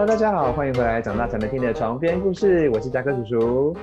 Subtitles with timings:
[0.00, 3.76] Hello，大家好，欢迎回来长大才能听的床边故事，我是嘉哥叔叔，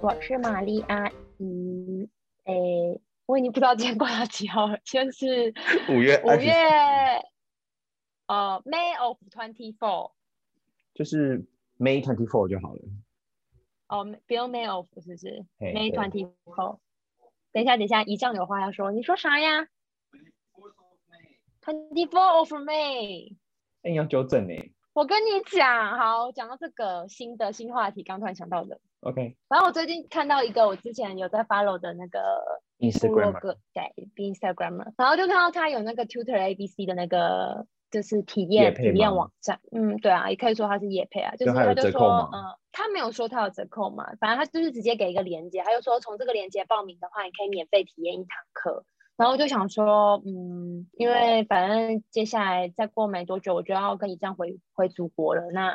[0.00, 2.08] 我是玛丽阿姨。
[2.44, 5.52] 诶，我已经不知道今天过到几号了，现在是
[5.90, 6.50] 五 月五月，
[8.28, 10.12] 呃，May of twenty four，
[10.94, 11.44] 就是
[11.78, 12.80] May twenty four 就好了。
[13.88, 16.78] 哦，不用 May of 是不是？May twenty four。
[17.52, 19.68] 等一下，等一下，一丈有话要说，你说啥呀
[21.62, 23.36] ？Twenty four of May。
[23.82, 24.54] 哎，你要纠正呢。
[24.96, 28.80] 我跟你讲，好，讲到这个新的新话题，刚突然想到的。
[29.00, 29.36] OK。
[29.46, 32.18] 然后我最近看到一个我之前有在 follow 的那个
[32.78, 39.60] Instagram，对，Instagram，然后就看到他有那个 Tutor ABC 的那个就是体验体验网站。
[39.70, 48.86] 嗯，对啊，也可以说他是野配啊，就是他就说，嗯，他没有说他有折扣嘛，反正他就是直接给一个链接，他就说从这个链接报名的话，你可以免费体验一堂课。
[49.16, 55.68] 然后我就想说，嗯，因为反正接下来再过没多久，我就要跟你这样回回祖国了，那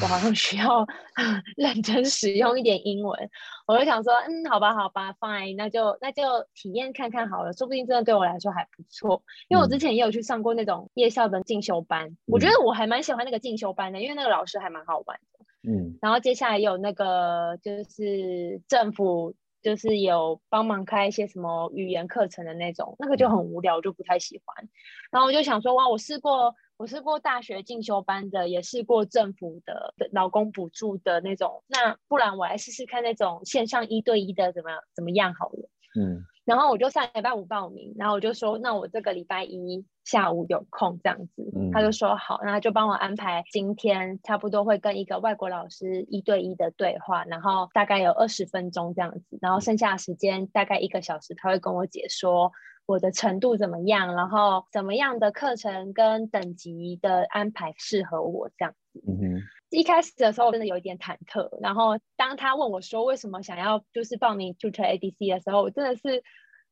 [0.00, 0.86] 我好像需要
[1.56, 3.30] 认真使用一点英文。
[3.66, 6.22] 我就想说，嗯，好吧，好吧，fine，那就那就
[6.54, 9.24] 体验看看好了，说不定真的对我来说还不错。
[9.48, 15.44] 因为我之前也有去上过那种夜校的进修班，嗯，我觉得我还蛮喜欢那个进修班的，因为那个老师还蛮好玩的。
[15.68, 19.34] 嗯，然后接下来也有那个就是政府。
[19.64, 24.68] 就是有帮忙开一些什么语言课程的那种，那个就很无聊，我就不太喜欢。
[25.10, 35.70] 然后我就想说，哇，我试过，我试过大学进修班的，也试过政府的劳工补助的那种，那不然我来试试看那种线上一对一的怎么样，怎么样好了。
[35.98, 36.22] 嗯。
[36.44, 39.56] 然后我就上礼拜五报名，然后我就说，那我这个礼拜一
[40.04, 52.52] 下午有空这样子，嗯、他就说好，然后就帮我安排今天差不多会跟一个外国老师一对一的对话，然后大概有二十分钟这样子，然后剩下的时间大概一个小时，他会跟我解说
[52.86, 59.02] 我的程度怎么样，然后怎么样的课程跟等级的安排适合我这样子。
[59.08, 59.42] 嗯哼。
[59.70, 66.22] 一开始的时候真的有一点忐忑，然后当他问我说为什么想要就是报名 Tutor ABC 的时候，我真的是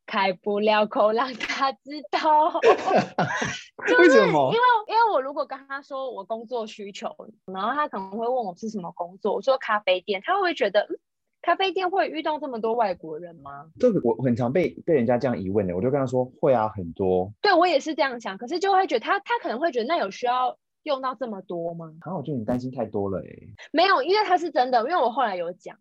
[0.07, 2.61] 开不了口让他知道。
[3.99, 4.53] 为什么？
[4.53, 7.09] 因为因为我如果跟他说我工作需求，
[7.47, 10.99] 然后他可能会问我是什么工作，我说咖啡店，他会觉得嗯，
[11.43, 13.71] 咖啡店会遇到这么多外国人吗？
[13.79, 17.33] 这个我很常被被人家这样疑问的，我就跟他说会啊，很多。
[17.41, 20.57] 对，我也是这样想，可是就会觉得他他可能会觉得那有需要。
[20.85, 21.93] 用到这么多吗？
[22.05, 23.25] 然啊，我觉得你担心太多了哎。
[23.71, 25.79] 没有，因为他是真的，因为我后来有讲。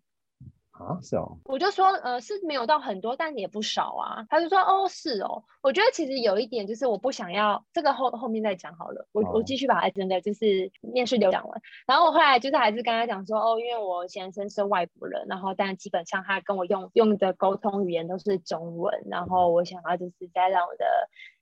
[0.81, 1.37] 啊，是哦。
[1.45, 4.25] 我就说，呃，是没有到很多，但也不少啊。
[4.29, 5.43] 他就说，哦，是哦。
[5.61, 9.07] 我觉得其实有一点就是，我不想要这个后后面再讲好了。
[9.11, 9.35] 我、oh.
[9.35, 11.61] 我继续把它真的就是面试流讲完。
[11.85, 20.85] 然后我后来就是还是跟他讲说，哦，因为我先生是外国人，然后但基本上他跟我用用的沟通语言都是中文，然后我想要就是再让我的。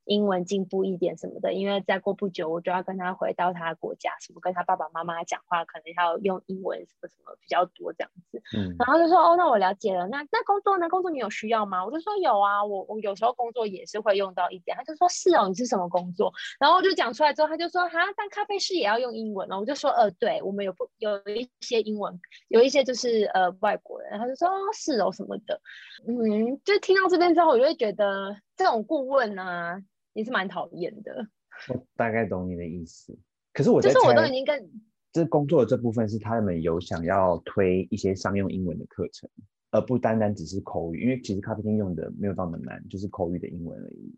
[0.09, 8.41] 英文进步一点什么的，因为再过不久我就要跟他回到他的国家，什么跟他爸爸妈妈讲话，可能要用英文什么什么比较多这样子。
[8.57, 10.07] 嗯，然后就说哦，那我了解了。
[10.07, 10.89] 那那工作呢？
[10.89, 11.85] 工作你有需要吗？
[11.85, 14.75] 我就说有啊，我我有时候工作也是会用到一点。
[14.75, 16.33] 他就说是哦，你是什么工作？
[16.59, 19.59] 然后我就讲出来之后，他就说哈，但咖啡师也要用英文哦。
[19.59, 24.17] 我就说呃，对，我们有不有一些英文，有一些就是呃外国人。
[24.17, 25.61] 他就说哦，是哦什么的。
[26.07, 29.79] 嗯，就听到这边之后，我就会觉得这种顾问啊。
[30.13, 31.27] 也是蛮讨厌的，
[31.69, 33.17] 我大概懂你的意思。
[33.53, 34.71] 可是我就是我都已经跟
[35.11, 39.29] 这工作的这部分是他们有想要推一些商用英文的课程，
[39.71, 41.03] 而不单单只是口语。
[41.03, 44.15] 因为其实咖啡厅用的没有那么难，就是口语的英文而已。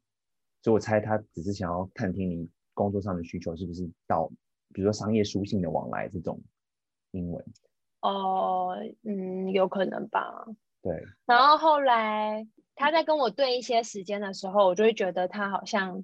[0.62, 4.29] 所以我猜他只是想要探听你工作上的需求是不是到，
[4.73, 6.41] 比如说商业书信的往来这种
[7.12, 7.44] 英文。
[8.02, 10.46] 哦，嗯，有可能吧。
[10.81, 11.03] 对。
[11.25, 12.47] 然后后来。
[12.81, 16.03] 他在跟我对一些时间的时候，我就会觉得他好像，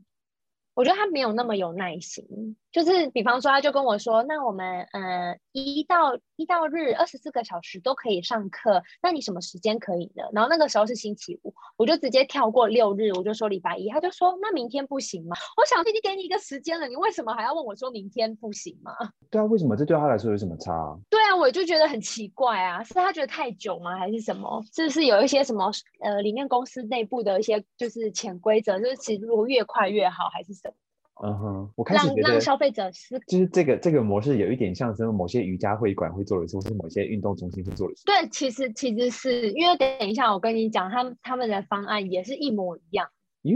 [0.75, 2.55] 我觉得他没有那么有耐心。
[2.77, 13.89] 就是比方说，他就跟我说：“那我们呃一到一到日二十四个小时都可以上课，那你什么时间可以呢？”然后那个时候是星期五，我就直接跳过六日，我就说礼拜一。
[13.89, 18.93] 他就说：“那明天不行吗？”我想已经给你一个时间了，你为什么还要问我说明天不行吗？
[19.31, 20.95] 对啊，为什么这对他来说有什么差？
[21.09, 23.97] 对啊，我就觉得很奇怪啊，是他觉得太久吗？
[23.97, 24.63] 还是什么？
[24.71, 25.71] 是不是有一些什么
[26.01, 30.75] 呃里面公司内部的一些就是潜规则，就是其实如果越快越好，还是什么？
[31.23, 38.03] 嗯哼，我开始觉得让让消费者是就是这个这个模式有一点像什么某些瑜伽会馆会做的事，或是某些运动中心会做的事。
[38.05, 43.09] 对，其实其实是因为等一下我跟你讲，他们他们的方案也是一模一样。
[43.43, 43.55] 哟，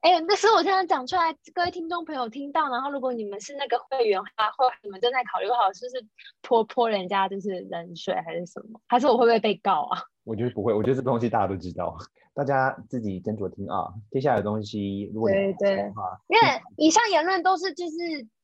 [0.00, 6.04] 哎，那时候我现在讲出来，各位听众朋友听到，然后如果你们是那个会员的话，或你们正在考虑好是不是
[6.42, 10.02] 泼泼人家就是冷水还是什么，还是我会不会被告啊？
[10.24, 11.96] 我觉得不会，我觉得这东西大家都知道。
[12.36, 15.92] 大家自己斟酌听啊，接下来的东西如果你对对，
[16.28, 17.96] 因为以上言论都是就是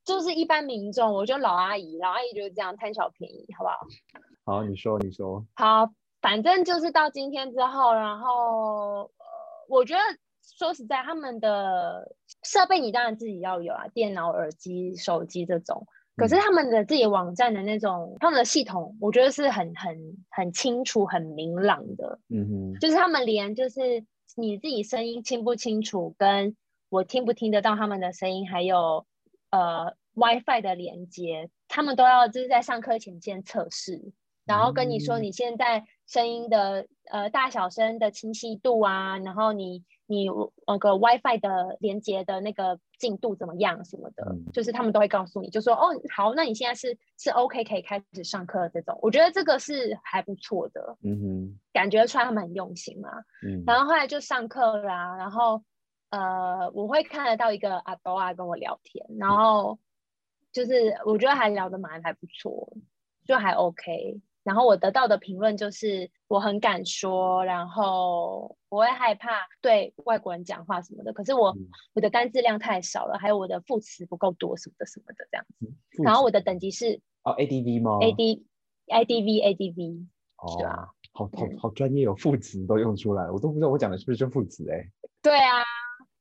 [0.03, 3.77] 就是一般民众，我觉得老阿姨，老阿姨就是这样贪小便宜，好不好？
[4.47, 5.47] 好，你说，你说。
[5.55, 5.93] 好，
[6.23, 9.09] 反正就是到今天之后，然后呃，
[9.69, 10.01] 我觉得
[10.57, 15.87] 说实在，他们的设备你当然自己要有啊，电脑、耳机、手机这种。
[16.17, 19.97] 可是他们的自己网站的那种，他们的系统，我觉得是很很
[20.31, 22.19] 很清楚、很明朗的。
[22.29, 24.05] 嗯哼，就是他们连就是
[24.37, 26.57] 你自己声音清不清楚，跟
[26.91, 29.07] 我听不听得到他们的声音，还有
[29.51, 34.13] 呃 WiFi 的连接，他们都要就是在上课前先测试，
[34.45, 39.85] 然后跟你说你现在声音的呃大小声的清晰度啊，然后你。
[40.09, 40.27] 你
[40.67, 53.11] 那个 WiFi 的连接的那个进度怎么样什么的，嗯、就是他们都会告诉你，就说哦好，那你现在是是 OK 可以开始上课这种，我觉得这个是还不错的，嗯哼，感觉出来他们很用心嘛，
[53.45, 55.65] 嗯，然后后来就上课啦，然后
[56.11, 59.81] 呃我会看得到一个阿多啊跟我聊天，然后
[60.53, 62.73] 就是我觉得还聊得蛮还不错，
[63.27, 64.21] 就还 OK。
[64.45, 71.13] 然后我得到的评论就是我很敢说，然后不会害怕对外国人讲话什么的。
[71.13, 76.03] 可是我、嗯、我的单字量太少了，还有我的副词不够多什么的什么的这样子。
[76.03, 78.43] 然后我的等级是哦 ADV 吗？AD
[78.89, 80.07] ADV ADV
[80.39, 84.91] 哦，是啊，好好好专业，有副词都用出来，我都不知道我讲的是不是真副词哎。
[85.23, 85.63] 对啊，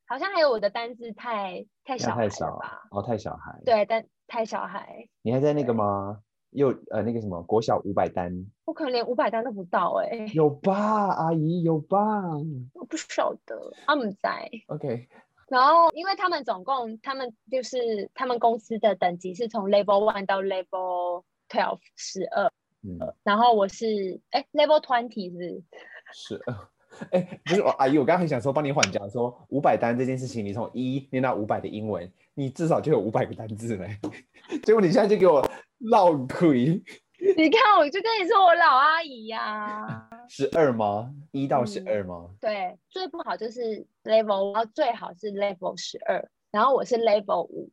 [0.06, 2.84] 好像还有我的单字太太小孩太小吧？
[2.92, 3.60] 哦，太小孩。
[3.66, 5.08] 对，但太小孩。
[5.24, 6.20] 你还在那个吗？
[6.52, 10.32] 又呃那个什么国小五百单，我可能连五百单都不到哎、欸。
[10.34, 11.98] 有吧，阿姨有吧？
[12.74, 14.50] 我不晓得，他们在。
[14.68, 15.08] OK。
[15.48, 22.52] 然后因为他们总共，他们就是他们公司的等级是从 Level One 到 Level Twelve 十二。
[22.84, 23.00] 嗯。
[23.24, 25.64] 然后我是哎 Level Twenty 是。
[26.14, 26.56] 十二。
[27.12, 34.00] 哎，不是，阿姨，我刚刚很想说帮你缓讲，说五百单这件事情，你从一念到五百的英文，你至少就有五百个单字嘞。
[34.64, 35.48] 结果你现在就给我。
[35.90, 36.80] 老亏，
[37.36, 40.10] 你看，我就跟你说，我老阿姨呀、啊。
[40.30, 41.12] 十二吗？
[41.32, 42.36] 一到十二吗、嗯？
[42.40, 47.72] 对，最不好就是 level，然后最好是 level 十二，然后我是 level 五，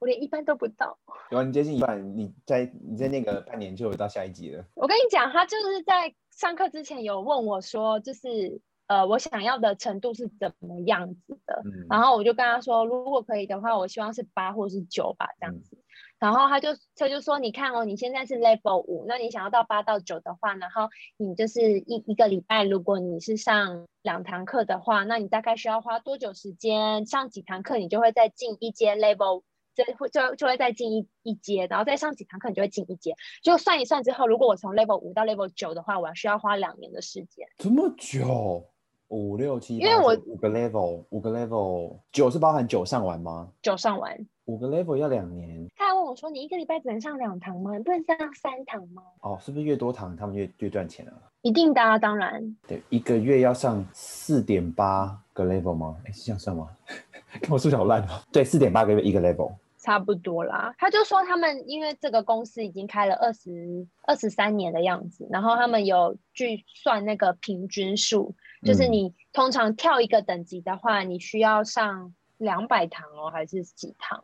[0.00, 0.98] 我连一般都不到。
[1.30, 4.64] 有啊，你接近一半，你在你在那个半年就有到下一级了。
[4.74, 15.76] 我跟你讲，他就是在上课之前有问我说，就是呃，我想要的程度是怎么样子的，嗯、然后我就跟他说，如果可以的话，我希望是八或是九吧，这样子。
[15.76, 15.80] 嗯
[16.20, 20.88] 然后他就他就说，你看哦，你现在是 level 五，那你想要到八到九的话，然后
[21.18, 27.04] 你就是一一个礼拜，如果你是上两堂课的话，那你大概需要花多久时间？
[27.04, 29.42] 上几堂课你就会再进一阶 level，
[29.74, 33.14] 就会就就会再进一一阶，然后再上几堂课你就会进一阶。
[33.42, 37.46] 就算一算之后，如果我从 level 五到 level 九的话，我要需要花两年的时间。
[37.58, 38.70] 这么久？
[39.14, 39.78] 五六七？
[39.78, 43.48] 因为我五个 level，五个 level，九是包含九上完吗？
[43.62, 44.26] 九上完。
[44.46, 45.66] 五个 level 要两年。
[45.76, 47.76] 他还问我说：“你一个礼拜只能上两堂吗？
[47.78, 51.14] 你不能上三堂吗？”哦，是不是越多堂他们越越赚钱啊？
[51.42, 52.56] 一定的啊，当然。
[52.66, 55.96] 对，一个月要上四点八个 level 吗？
[56.04, 56.68] 哎，是这样算吗？
[57.40, 58.20] 跟我数学好烂哦。
[58.32, 60.74] 对，四点八个月一个 level，差不多啦。
[60.78, 68.34] 他就说他们因为这个公司已经开了二十二十三年的样子，然后他们有去算那个平均数，
[68.64, 72.14] 就是你通常跳一个等级的话，你需要上。
[72.38, 74.22] 两百堂哦，还是几堂？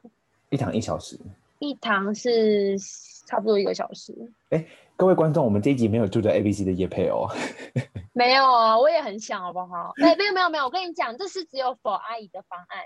[0.50, 1.16] 一堂一小时。
[1.60, 2.76] 一堂是
[3.24, 4.12] 差不多一个小时。
[4.50, 7.30] 哎，各位观众，我们这一集没有住在 ABC 的业配哦。
[8.12, 9.94] 没有啊，我也很想，好不好？
[10.02, 12.80] 哎，没有没有没有，我跟你讲，这是只有 for 阿姨的方案，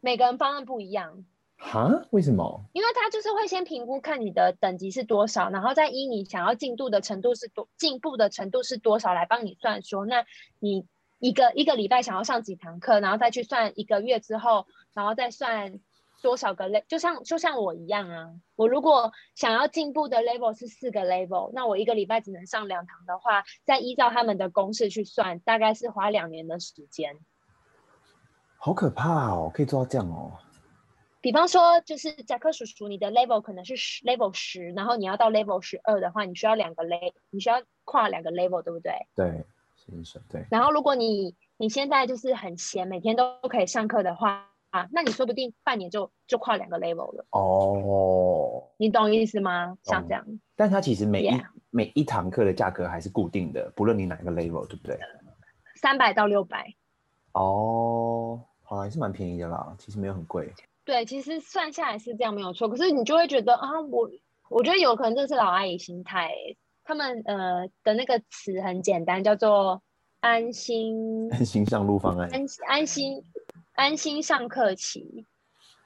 [0.00, 1.24] 每个人方案不一样。
[1.56, 1.90] 哈？
[2.10, 2.60] 为什么？
[2.72, 10.24] 因为他就是会先评估看你的等级是多少，然后再依你想要进度的程度是多进步的程度是多少来帮你算说，那
[10.58, 10.86] 你。
[11.18, 15.80] 一个一个礼拜想要上几堂课，然后再去算一个月之后，然后再算
[16.20, 18.34] 多少个 level，就像就像我一样啊。
[18.54, 27.16] 我如果想要进步的 level 是四个 level，那我一个礼拜只能上两堂的话，再依照他们的公式去算，大概是花两年的时间。
[28.58, 30.32] 好可怕哦，可以做到这样哦。
[31.26, 38.92] 比方说，就是贾克叔叔，你的 level 可能是十 level 十，然后你要到 level 十二的话，你需要两个 level，你需要跨两个 level，对不对？
[39.16, 39.44] 对。
[40.28, 47.26] 对，然后如果你你现在就是很闲，每天都可以上课的话啊，那你说不定半年就就跨两个 level 了。
[47.30, 49.76] 哦，你懂意思吗？
[49.82, 51.46] 像这样，但它其实每一 Yeah.
[51.70, 54.96] 每一堂课的价格还是固定的，不论你哪个 level，对不对？
[55.74, 56.72] 三百到六百。
[57.32, 60.52] 哦，好，还是蛮便宜的啦，其实没有很贵。
[60.86, 64.08] 对，其实算下来是这样没有错，可是你就会觉得啊，我
[64.48, 66.30] 我觉得有可能这是老阿姨心态。
[66.84, 69.82] 他们呃的那个词很简单，叫做
[70.20, 73.20] 安心安心上路方案，安安心
[73.72, 75.26] 安心上课期，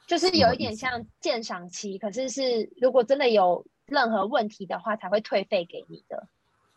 [0.06, 6.28] 就是有一点像鉴赏期，可是是如果真的有任何问题的话，才会退费给你的，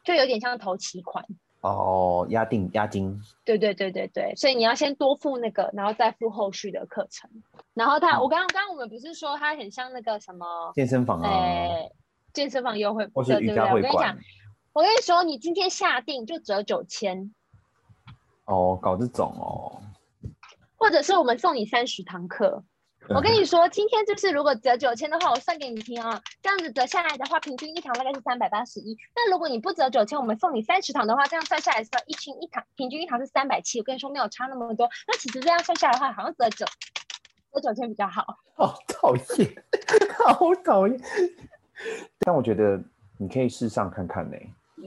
[0.05, 1.25] 就有点像投期款。
[1.69, 3.19] 哦，押定押金。
[3.45, 7.29] 对对对对对，所以你要先多付那个，然后再付后续的课程。
[7.73, 11.29] 然后他，嗯、我刚刚刚我们不是说他很像那个什么健身房啊？
[11.29, 11.91] 欸、
[12.33, 13.81] 健身房优惠，或是瑜伽会馆。
[13.81, 14.17] 我跟你讲，
[14.73, 17.33] 我跟你说，你今天下定就折九千。
[18.45, 19.81] 哦，搞这种哦。
[20.75, 22.65] 或者是我们送你三十堂课。
[23.09, 26.21] 我跟你 说，今天就是如果折九千的话，我算给你听啊。
[26.41, 28.97] 这样子折下来的话，平均一堂大概是三百八十一。
[29.15, 33.79] 那如果你不折九千，我们送你三十堂的话，这样算下来是一千一堂，平均一堂是三百七。
[33.79, 34.89] 我跟你说没有差那么多。
[35.07, 36.65] 那其实这样算下来的话，好像折九
[37.53, 38.25] 折九千比较好。
[38.55, 39.63] 好讨厌，
[40.25, 40.99] 好讨厌。
[42.19, 42.81] 但我觉得
[43.17, 44.37] 你可以试上看看呢。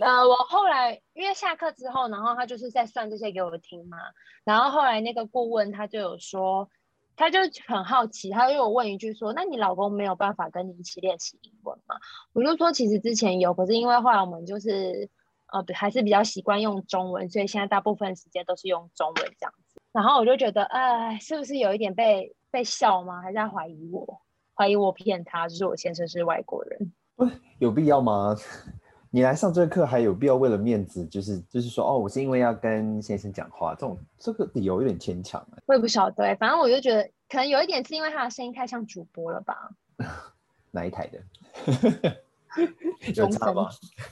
[0.00, 3.98] 呃，我后来因为下课之后，然后他就是在算这些给我听嘛。
[4.44, 6.68] 然后后来那个顾问他就有说。
[7.16, 11.96] 他就很好奇，他又问一句说：“那你老公没有办法跟你一起练习英文吗？”
[12.34, 15.08] 我就说：“其实之前有，可是因为后来我们就是
[15.46, 23.22] 呃还是比较习惯用中文，所以现在大部分时间都是用中文这样子。”然后我就觉得，哎，是不是有一点被被笑吗？
[23.22, 24.20] 还是在怀疑我？
[24.54, 26.92] 怀疑我骗他，就是我先生是外国人？
[27.58, 28.36] 有必要吗？
[29.10, 35.44] 你来上这个课还有必要为了面子，就是就是说哦，我是因为要跟先生讲话，这种这个理由有点牵强。
[35.66, 39.70] 我也不晓得，反正我就觉得可能有一点是因为他的声音太像主播了吧？
[40.72, 41.20] 哪一台的？
[43.14, 43.68] 有差吗？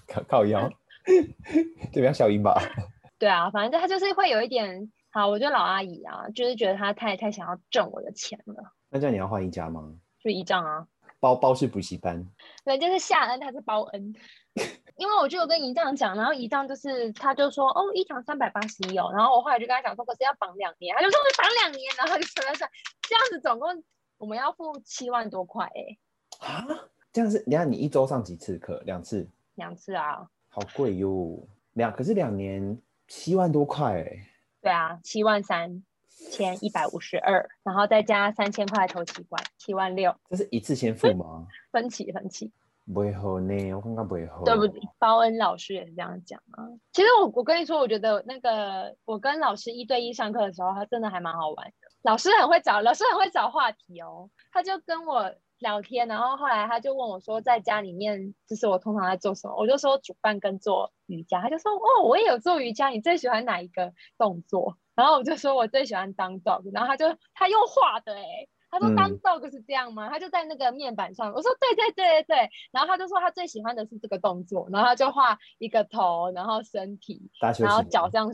[0.06, 0.70] 靠靠腰，
[1.04, 2.58] 对，不要消音吧？
[3.18, 8.72] 对啊，反正他就是会有一点好，我觉得老阿姨啊，就是觉得他太太想要挣我的钱了。
[8.90, 9.92] 那这样你要换一家吗？
[10.22, 10.86] 就一仗啊，
[11.20, 12.26] 包包是补习班，
[12.64, 14.14] 对，就是夏恩，他是包恩。
[14.96, 22.70] 因为我就有跟姨丈讲，然后姨丈就是他就说哦，一堂三百八十一哦，然后我后来就跟他讲说，可是要绑两年，他就说绑两年，然后就算算算，
[23.08, 23.82] 这样子总共
[24.18, 25.98] 我们要付七万多块哎。
[26.46, 26.66] 啊，
[27.12, 28.80] 这样是你看你一周上几次课？
[28.86, 29.28] 两次？
[29.56, 30.28] 两次啊。
[30.48, 34.28] 好贵哟，两可是两年七万多块哎。
[34.62, 35.82] 对啊，七万三
[36.30, 40.14] 千一百五十二，然后再加三千块头期款，七万六。
[40.30, 41.46] 这是一次先付吗？
[41.72, 42.52] 分 期分期。
[42.92, 44.42] 不会好呢，我刚刚不会好。
[44.44, 44.80] 对不对？
[44.98, 46.68] 包恩老师也是这样讲啊。
[46.92, 51.72] 其实我我跟你说，我觉得那个我跟老师一对一上课的时候，他真的还蛮好玩的。
[52.02, 54.28] 老师很会找，老师很会找话题哦。
[54.52, 59.56] 他就跟我聊天，然后后来他就问我说，在家里面就是我通常在做什么？
[59.56, 61.40] 我就说煮饭跟做瑜伽。
[61.40, 62.88] 他就说哦，我也有做瑜伽。
[62.88, 64.76] 你最喜欢哪一个动作？
[64.94, 66.70] 然后我就说我最喜欢当 dog。
[66.74, 68.48] 然后他就他又画的哎、欸。
[68.74, 70.08] 他说当 dog 是这样吗？
[70.08, 71.32] 嗯、他就在那个面板上。
[71.32, 72.50] 我说对对对对对。
[72.72, 74.68] 然后他就说他最喜欢的是这个动作。
[74.72, 78.28] 然后他就画一个头，然后身体，然后脚这样，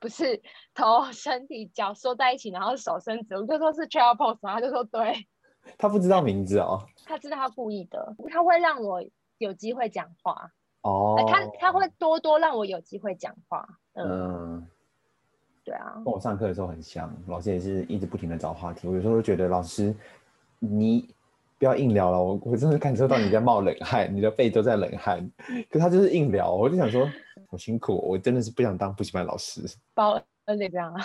[0.00, 0.42] 不是
[0.74, 3.36] 头、身体、脚缩在一起，然后手伸直。
[3.36, 5.28] 我就说是 child pose，然后他就说对。
[5.78, 6.84] 他不知道名字哦。
[7.04, 9.00] 他知道他故意的，他会让我
[9.38, 10.50] 有机会讲话。
[10.82, 11.22] 哦。
[11.28, 13.68] 他他会多多让我有机会讲话。
[13.92, 14.08] 嗯。
[14.08, 14.68] 嗯
[15.68, 18.88] 对啊，跟我上课的时候很像，老师也是一直不停的找话题。
[18.88, 19.94] 我有时候都觉得老师，
[20.58, 21.14] 你
[21.58, 25.30] 不要硬聊了，我我真的感受到你在冒冷汗，你的背都在冷汗。
[25.68, 27.06] 可他就是硬聊，我就想说，
[27.50, 29.60] 好辛苦，我真的是不想当补习班老师。
[29.92, 31.04] 包恩这样啊？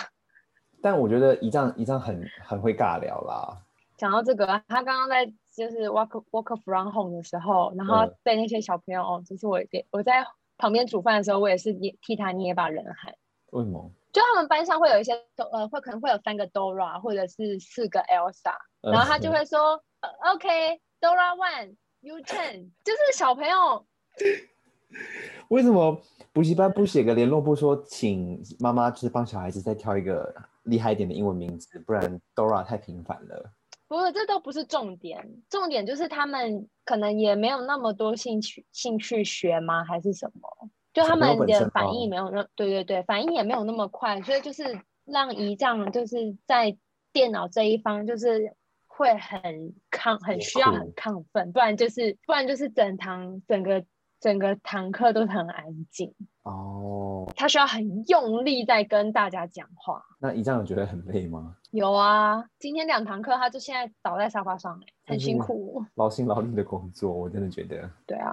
[0.80, 3.58] 但我觉得一仗一仗很很会尬聊啦。
[3.98, 10.24] 讲到这个，他刚刚在就是 walk walk from home 的时候，然后对那些小朋友，就是我我在
[10.56, 13.14] 旁边煮饭的时候，我也是捏替他捏把冷汗。
[13.50, 13.90] 为什么？
[14.14, 15.12] 就他们班上会有一些
[15.52, 23.84] 呃，会可能会有三个 Dora 或者是四个 Elsa，然后他就会说、呃、OK，Dora one，you ten，就是小朋友。
[25.50, 26.00] 为什么
[26.32, 33.52] 补习班不写个联络簿说，请妈妈就是帮小孩子再挑一个厉害一点的英文名字，不然 Dora 太频繁了。
[33.88, 39.84] 不是，这都不是重点，重点就是他们可能也没有那么多兴趣兴趣学吗？
[39.84, 40.70] 还是什么？
[40.94, 46.74] 就他们的反应没有那，对对对，反应也没有那么快，所以就是让仪仗就是在
[47.12, 48.54] 电脑这一方就是
[48.86, 53.84] 会很亢，很需要很亢奋，不然就是不然就是整堂整个
[54.20, 57.28] 整个堂课都很安静哦。
[57.36, 60.00] 他需要很用力在跟大家讲话。
[60.20, 61.56] 那仪仗有觉得很累吗？
[61.72, 67.90] 有啊，今天两堂课他就现在倒在沙发上，很辛苦，劳心劳力的工作，我真的觉得。
[68.06, 68.32] 对啊。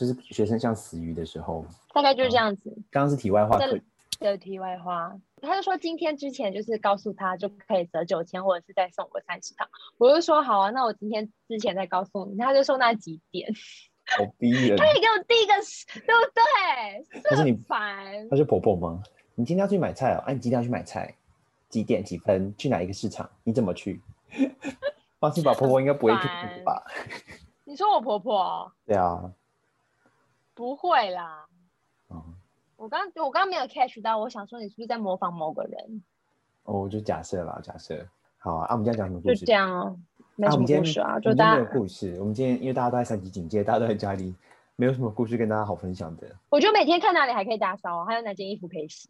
[0.00, 2.70] 就是学生像死鱼的时候，大概就是这样子。
[2.90, 3.58] 刚、嗯、刚是题外话，
[4.18, 5.14] 对，题外话。
[5.42, 9.68] 他就说今天之前就是告诉他就可以折九千，或者是再送我三十堂。
[9.98, 12.38] 我就说好啊，那我今天之前再告诉你。
[12.38, 13.52] 他就说那几点？
[14.06, 14.78] 好逼人。
[14.78, 15.52] 他也给我第一个，
[16.06, 17.20] 对不对？
[17.28, 18.28] 他是你烦？
[18.30, 19.02] 他是婆婆吗？
[19.34, 20.24] 你今天要去买菜哦？
[20.26, 21.14] 哎、啊，你今天要去买菜？
[21.68, 22.54] 几点几分？
[22.56, 23.28] 去哪一个市场？
[23.44, 24.00] 你怎么去？
[25.20, 26.82] 放心吧，婆婆应该不会听你吧？
[27.64, 28.72] 你说我婆婆？
[28.86, 29.30] 对啊，
[30.60, 31.46] 不会啦。
[32.08, 32.22] 哦，
[32.76, 36.02] 我刚我刚刚没有 catch 到，我想说你是不是在模仿某个人？
[36.64, 38.06] 哦，我就假设啦，假设。
[38.36, 39.36] 好啊，啊，我们今天讲什么故事？
[39.36, 39.98] 就这样哦，
[40.36, 42.14] 没什么故事啊，啊就大家故事。
[42.20, 44.34] 我们今天因为大家都在三级警戒，大家都在家里，
[44.76, 46.30] 没有什么故事跟大家好分享的。
[46.50, 49.08] 我觉得每天看哪里还可以打扫，还有哪件衣服可以洗。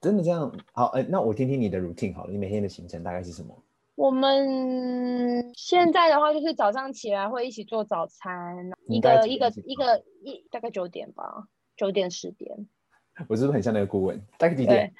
[0.00, 0.50] 真的这样？
[0.72, 3.54] 好，哎、欸，那我听听你的 routine 好了，你每天的行程大概是什么？
[3.98, 12.68] 我们现在的话就是早上起来会一起做早餐，一个一个一个一大概九点吧，九点十点。
[13.28, 14.24] 我是不是很像那个顾问？
[14.38, 14.94] 大概几点？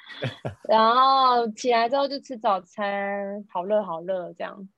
[0.68, 4.68] 然后起来之后就吃早餐，好热好热这样。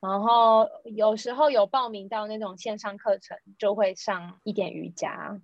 [0.00, 5.38] 然后有时候有报名到那种线上课程，就会上一点瑜伽，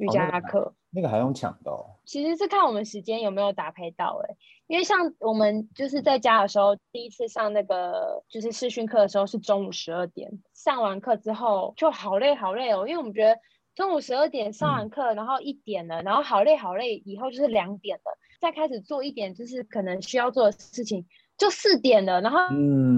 [0.00, 0.60] 瑜伽课。
[0.60, 1.86] 哦那个还用抢的哦？
[2.04, 4.34] 其实是看我们时间有没有搭配到哎，
[4.66, 13.38] 因为像我们就是在家的时候，第一次上那个就是视讯课的时候是中午十二点，上完课之后就好累好累哦，因为我们觉得
[13.76, 21.06] 中午十二点上完课，然后一点了，然后好累好累，以后就是两点了，再开始做一点就是可能需要做的事情。
[21.40, 22.38] 就四点了，然后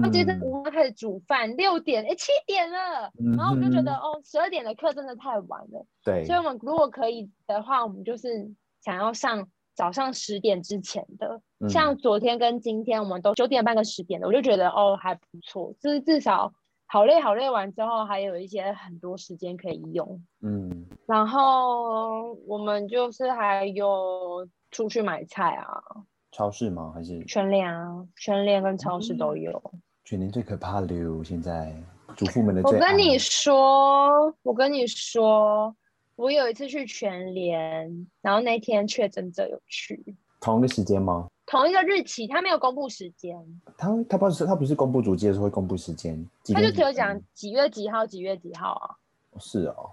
[0.03, 8.51] 他接着我们开始煮饭，六点哎七点了，然后我们就觉得哦十二点的课真的太晚了，对，所以我们如果可以的话，我们就是
[8.83, 16.51] 想要上早上十点之前的，嗯、像昨天跟今天我们都九点半跟十点的，我就觉得哦还不错，就是至少
[16.85, 25.81] 好累好累完之后还有一些很多时间可以用，嗯，然后我们就是还有出去买菜啊。
[26.33, 26.91] 超市吗？
[26.95, 28.03] 还是全联啊？
[28.17, 29.51] 全联跟超市都有。
[29.71, 31.23] 嗯、全联最可怕了哟！
[31.23, 31.71] 现在
[32.17, 32.61] 主妇们的……
[32.63, 35.73] 我跟你说，我跟你说，
[36.15, 40.03] 我有一次去全联，然后那天确诊者有去。
[40.41, 41.29] 同一个时间吗？
[41.45, 43.37] 同一个日期，他没有公布时间。
[43.77, 48.95] 他他不是他不是公布主机的时候会公布时间，他就只有讲几月几号几月几号啊？
[49.39, 49.91] 是哦。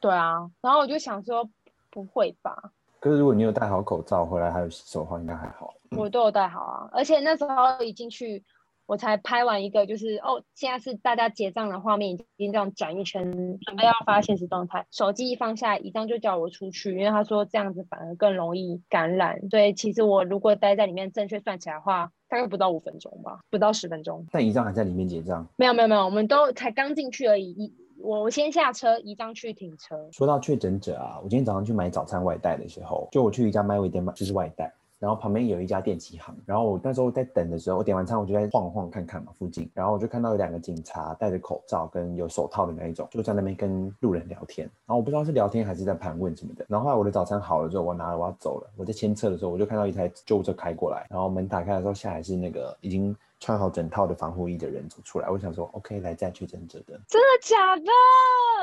[0.00, 1.48] 对啊，然后我就想说，
[1.88, 2.72] 不会吧？
[3.06, 5.72] 可是如果你有戴好口罩回来还有洗手的话，应该还好。
[5.96, 8.42] 我都有戴好啊，而且那时候一进去，
[8.84, 13.22] 我才拍完一个，就是哦，现在是大家结账的画面，已经这样转一圈，
[13.60, 14.84] 准备要发现实动态。
[14.90, 19.38] 手机一放下，一张就叫我出去，因为他说这样子反而更容易感染。
[19.50, 24.26] 所以其实我如果待在里面，正确算起来的话，大概不到五分钟吧，不到十分钟。
[24.32, 25.46] 但一张还在里面结账？
[25.58, 27.72] 没有没有没有，我们都才刚进去而已。
[28.00, 29.96] 我我先下车，一张去停车。
[30.12, 34.72] 说到确诊者啊，我今天早上去买早餐外带的时候，就我去一家麦味店买，就是外带。
[34.98, 44.66] 然后旁边有一家电器行，然后我那时候在等的时候，我点完餐我就在晃晃看看嘛，附近，然后我就看到有两个警察戴着口罩跟有手套的那一种，就在那边跟路人聊天。
[44.86, 46.64] 然后我不知道是聊天还是在盘问什么的。
[46.66, 53.14] 然后后来我的早餐好了之后，我拿了我要走了，我在牵车的时候，我就看到一台救护车开过来，然后门打开的时候下来是那个已经。
[53.38, 56.98] 穿好整套的防护衣的人走出来，我想说，OK，来载确诊者的。
[57.06, 57.84] 真的假的？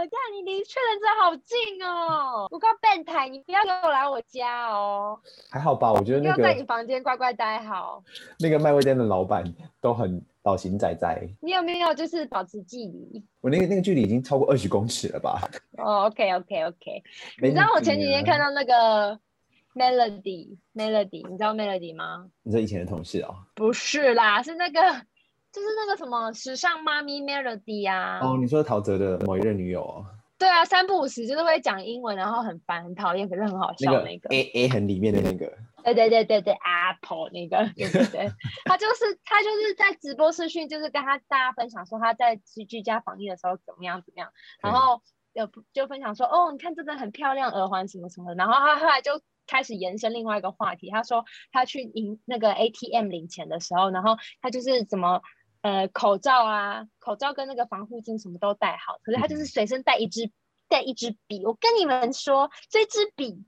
[0.10, 2.48] 看你离确诊者好近哦！
[2.52, 5.20] 我告变态，你不要给我来我家哦。
[5.50, 8.04] 还好吧，我觉得那个要在你房间乖乖待好。
[8.40, 9.44] 那个卖味店的老板
[9.80, 11.30] 都很老型仔仔。
[11.40, 13.24] 你有没有就是保持距离？
[13.42, 15.40] 我那个那个距离已经超过二十公尺了吧？
[15.78, 16.44] 哦，OK，OK，OK。
[16.44, 17.04] Okay, okay, okay.
[17.42, 19.20] 你知道我前几天看到那个。
[19.76, 22.30] Melody，Melody，你知道 Melody 吗？
[22.44, 23.36] 你是以前的同事哦？
[23.56, 24.82] 不是啦，是那个，
[25.52, 28.20] 就是那个什么时尚妈咪 Melody 啊。
[28.22, 30.06] 哦，你说陶喆的某一任女友哦？
[30.38, 34.30] 对啊，三不五时就是会讲英文，然后很烦、很讨厌，可是很好笑那个。
[34.30, 35.52] 那个、A A 很里面的那个。
[35.84, 38.32] 对对对对对，Apple 那个，对对对，
[38.66, 44.32] 他就是他就是在直播视讯，就是跟他大家分享说他在居家防疫的时候怎么样怎么样，
[44.62, 45.02] 然后
[45.34, 49.22] 有就分享说哦，你看这个很漂亮耳环什么什么的，然后他后来就。
[49.48, 55.22] 开始延伸另外一个话题，他说他去领那个 ATM 领钱的时候，然后他就是怎么
[55.62, 60.30] 呃口罩啊，口罩跟那个防护镜什么都戴好，可是他就是随身带一支
[60.68, 61.46] 带一支笔。
[61.46, 63.44] 我跟你们说，这支笔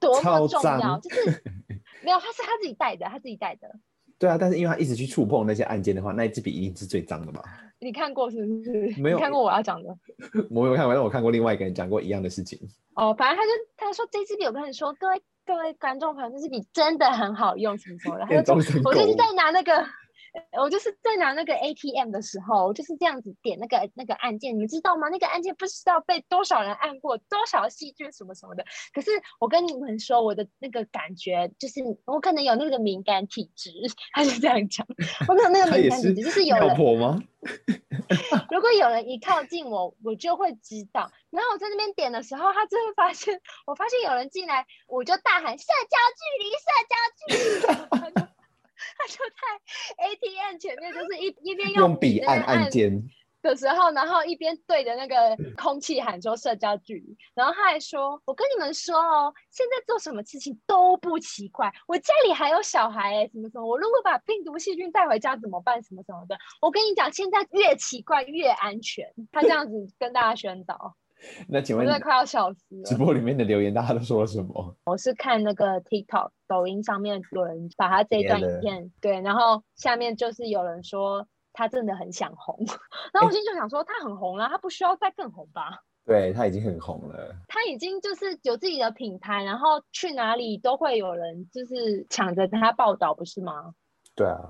[0.00, 1.42] 多么重要，就是
[2.02, 3.68] 没有，他是他自己带的，他自己带的。
[4.18, 7.42] 对啊，但是因为他一直去触碰那些按键的话，那一支笔一定是最脏的嘛？
[7.80, 8.94] 你看过是不是？
[9.00, 9.96] 没有看过我要讲的。
[10.50, 12.56] 我有看过，但我看过另外一个人讲过一样的事情。
[12.94, 15.20] 哦，反正他就他说这支笔，我跟你说，各位。
[15.44, 18.24] 各位观众朋友，这支笔真的很好用，什么什么的。
[18.26, 19.84] 他就我就是在拿那个，
[20.58, 25.08] 我就是在拿那个 ATM 的时候，我就是这样子点那个那个按键，你们知道吗？
[25.10, 28.64] 那个按键不知道被多少人按过，多少细菌什么什么的。
[28.94, 33.70] 可是我跟你们说，我的那个感觉就是，我可能有那个敏感体质，
[34.12, 34.86] 他是这样讲。
[35.28, 36.76] 我可能那个敏感体质就是有人。
[38.50, 41.10] 如果有人一靠近我，我就会知道。
[41.30, 47.34] 然后我在那边点的时候，他就会发现，我发现有人进来，我就大喊社交距离，社交距
[48.16, 48.28] 离。
[48.98, 49.40] 他就在
[50.04, 53.02] ATM 前面，就是一一边用笔按按键。
[53.42, 61.68] 的时候，然后一边对着那个空气喊说社交距离，然后他还说：“我跟你们说哦，现在做什么事情都不奇怪。
[61.88, 65.82] 我家里还有小孩哎，什么什么，我如果把病毒细菌带回家怎么办？
[65.82, 66.38] 什么什么的。
[66.60, 70.94] 我跟你讲，现在越奇怪越安全。”他这样子跟大家宣导。
[71.48, 72.82] 那请问，我真的快要笑死了。
[72.84, 74.76] 直播里面的留言大家都说了什么？
[74.84, 81.26] 我是看那个 TikTok 抖音上面有人把他这一段影片对，然后下面就是有人说。
[81.54, 82.56] 他真的很想红，
[83.12, 85.82] 然后我心就想说，他很红了，他不需要再更红吧？
[86.06, 93.74] 对，他已经很红了，他已经就是有自己的品牌，然后去哪里都会有人就是抢着他报道，不是吗？
[94.16, 94.40] 对啊，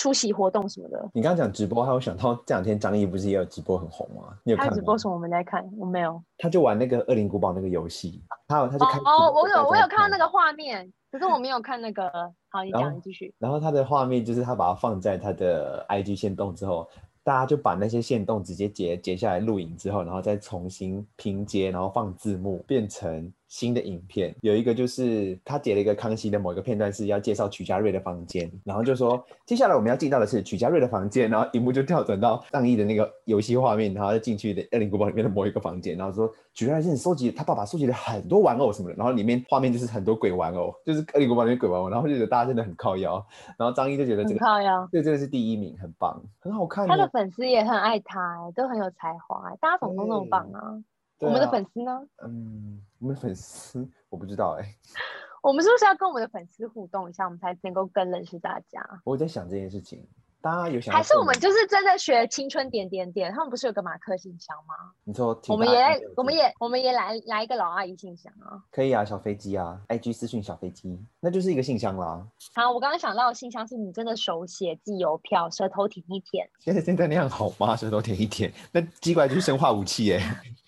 [0.00, 1.10] 出席活动什么的。
[1.12, 4.34] 你刚刚讲直播，还有想到这两天张译不是也有直播很红吗？
[4.42, 5.12] 你有直播什么？
[5.12, 6.18] 我们在看，我没有。
[6.38, 10.90] 他就玩那个《恶灵古堡》那个游戏，他有他就看哦，我有我有看到那个画面。
[11.12, 12.10] 可是我没有看那个，
[12.48, 13.34] 好，你讲，你继续。
[13.38, 16.88] 然后他的画面就是他把它放在他的 IG 线动之后，
[17.22, 23.30] 大家就把那些线动直接截截下来录影之后，然后再重新拼接，然后放字幕，变成。
[23.50, 43.14] 新的影片有一个就是他截了一个康熙的某一个片段，是要介绍曲家瑞的房间，然后就说接下来我们要进到的是曲家瑞的房间，然后荧幕就跳转到张译的那个游戏画面，然后就进去的恶灵古堡里面的某一个房间，然后说曲家瑞现在收集他爸爸收集了很多玩偶什么的，然后里面画面就是很多鬼玩偶，就是恶灵古堡里面鬼玩偶，然后就觉得大家真的很靠腰，
[43.58, 46.86] 然后张译就觉得这个靠腰，这真的是第一名，很棒，很好看。
[46.86, 50.78] 他的粉丝也很爱他，都很有才华，大家怎么都那么棒啊？
[51.26, 52.00] 啊我们的粉丝呢？
[52.24, 53.88] 嗯，我们的粉丝。
[54.08, 54.74] 我不知道哎、欸，
[55.40, 58.84] 我们是不是要跟我们的粉丝互动一下，我们才能够更认识大家？
[59.04, 60.04] 我在想这件事情，
[60.40, 63.32] 大家有想还是我们就是真的学青春点点点？
[63.32, 64.74] 他们不是有个马克信箱吗？
[65.04, 68.60] 你说，我们也，我们也，我们也来来一个老阿姨信箱啊？
[68.72, 72.26] 可以啊，小飞机啊，IG 私讯小飞机，那就是一个信箱啦。
[72.56, 76.50] 好，我刚刚想到的信箱是你真的手写寄邮票，舌头舔一舔。
[76.58, 77.76] 现在现在那样好吗？
[77.76, 80.24] 舌头舔一舔，那寄过来就是生化武器耶、欸。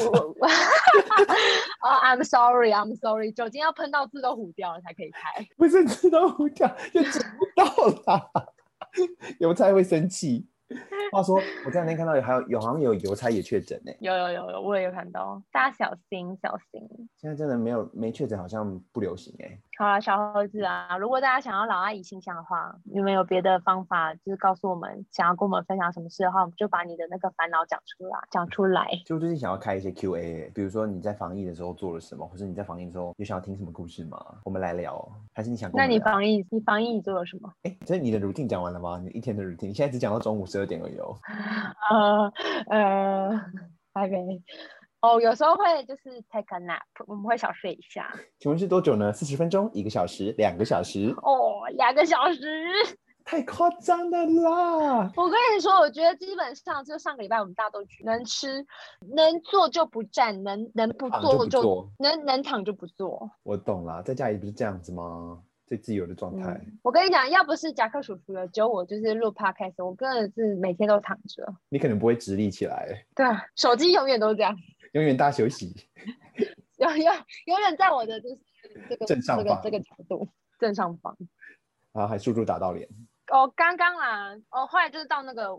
[0.00, 5.46] 我我哦，I'm sorry，I'm sorry，酒精要喷到字都糊掉了才可以开。
[5.56, 7.64] 不是字都糊掉，就整不到
[8.12, 8.30] 啦。
[9.38, 10.46] 邮差会生气。
[11.10, 13.92] 话说，我这两天看到有还有有好像有邮差也确诊呢。
[14.00, 16.86] 有有有有，我也有看到，大家小心小心。
[17.16, 19.58] 现在真的没有没确诊，好像不流行哎。
[19.78, 28.88] 好啊，小盒子啊，如果大家想要老阿姨信箱的话，你们有别的方法，就是告诉我们想要跟我们分享什么事的话，我们就把你的那个烦恼讲出来，讲出来。
[29.06, 34.18] 就最近想要开一些 Q&A，比如说你在防疫的时候做了什么，或者你在防疫的时候有想要听什么故事吗？
[34.42, 35.70] 我们来聊，还是你想？
[35.72, 37.48] 那你防疫，你防疫你做了什么？
[37.62, 39.00] 哎，所以你的 routine 讲完了吗？
[39.00, 41.14] 你一天的 routine，你现在只讲到中午十二点而已哦。
[41.90, 42.32] 呃
[42.68, 43.40] 呃，
[43.94, 44.42] 还没。
[45.00, 48.12] 哦，有时候会就是 take a nap，我们会小睡一下。
[48.40, 49.12] 请问是多久呢？
[49.12, 51.14] 四十分钟、一个小时、两个小时？
[51.22, 52.42] 哦，两个小时，
[53.24, 55.12] 太夸张了啦！
[55.14, 58.66] 我跟你说，我觉得基本上就上个礼拜我们大都去，能吃
[59.14, 63.30] 能坐就不站，能能不坐就，就不能能躺就不坐。
[63.44, 65.38] 我懂了，在家里不是这样子吗？
[65.64, 66.78] 最自由的状态、嗯。
[66.82, 71.46] 我跟你讲，要不是夹克叔叔了，只有我就是录 podcast，我真的是每天都躺着。
[71.68, 73.04] 你可能不会直立起来。
[73.14, 74.56] 对啊，手机永远都是这样。
[74.92, 75.74] 永远大休息。
[76.78, 77.14] 永永
[77.46, 78.38] 永远在我的就是
[78.88, 81.16] 这个正上方这个这个角度正上方。
[81.92, 82.88] 然后还速度打到脸。
[83.32, 85.50] 哦，刚刚啦，哦，后来就是到那个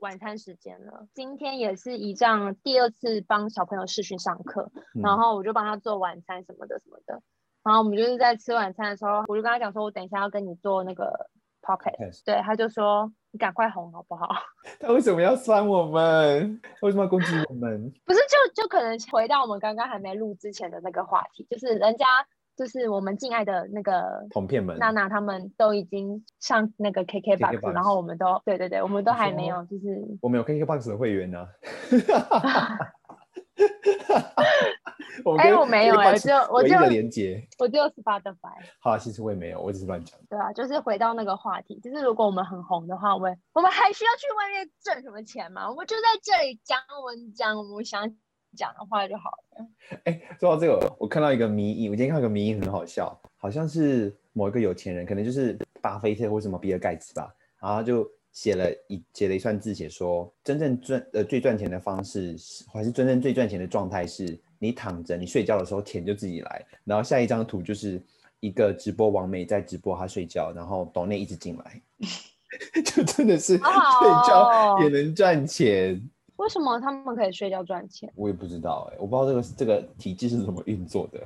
[0.00, 1.08] 晚餐时间了。
[1.14, 7.22] 今天也是一仗第二次帮小朋友试训上课、嗯，然后我就帮他做晚餐什么的什么的。
[7.62, 11.30] 然后我们就是在吃晚餐的时候，我就跟他讲说，我等一下要跟你做那个
[11.62, 14.26] podcast，对，他就说你赶快红好不好？
[14.80, 16.58] 他为什么要酸我们？
[16.80, 17.92] 为什么要攻击我们？
[18.06, 18.18] 不是，
[18.54, 22.06] 就就可能回到我们刚刚还没录之前的那个话题，就是人家
[22.56, 32.78] 就是我们敬爱的那个同片们，娜娜他们都已经上那个 KKBOX，然后我们都对对对，我们都还没有，就是我们有 KKBOX 的会员呢、啊。
[35.38, 38.52] 哎、欸，我没有哎、欸，就我就连接，我就 Spotify。
[38.80, 40.18] 好，其实我也没有，我只是乱讲。
[40.28, 45.68] 对啊，就是回到那个话题，就是如果我们很红的话，我们我们还需要去外面挣什么钱吗？
[45.68, 48.08] 我们就在这里讲我们讲我们想
[48.54, 49.66] 讲的话就好了。
[50.04, 58.06] 哎、欸，说到这个，我看到一个迷因，我今天看到一个迷因很好笑，好像是某一个有钱人，可能就是巴菲特或什么比尔盖茨吧，然后就。
[58.36, 62.36] 写了一写了一串字，写说真正赚呃最赚钱的方式，
[62.70, 66.62] 还是真正最赚钱的状态是，你躺着，你睡觉的时候钱就自己来。
[66.84, 67.98] 然后下一张图就是
[68.40, 71.82] 一个直播王美在直播她睡觉，然后抖内一直进来，
[72.84, 75.94] 就真的是 睡觉也能赚钱。
[76.36, 76.44] Oh.
[76.44, 78.12] 为什么他们可以睡觉赚钱？
[78.14, 81.18] 我也不知道哎、欸，我不知道这个这个体制是怎么运作的。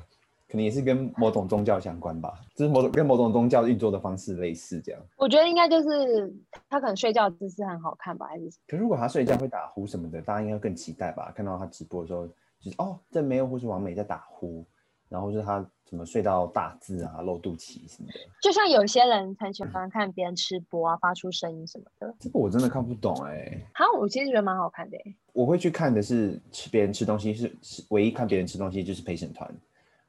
[0.50, 5.00] 可能也是跟某种宗教相关吧，就是某种跟某种宗教运作的方式类似这样。
[5.16, 6.34] 我觉得应该就是
[6.68, 8.50] 他可能睡觉姿势很好看吧，还是？
[8.66, 11.32] 可是如果他睡觉会打呼什么的，大家应该更期待吧？
[11.36, 12.26] 看到他直播的时候，
[12.58, 14.66] 就是哦，这没有或是王美在打呼，
[15.08, 18.18] 然后是他怎么睡到大字啊、露肚脐什么的。
[18.42, 22.12] 就像有些人很喜欢看别人吃播啊，发出声音什么的。
[22.18, 23.66] 这个我真的看不懂哎、欸。
[23.72, 25.16] 好，我其实觉得蛮好看的、欸。
[25.32, 29.48] 我会去看的是吃别人吃东西，是是唯一看别人吃东西就是陪审团。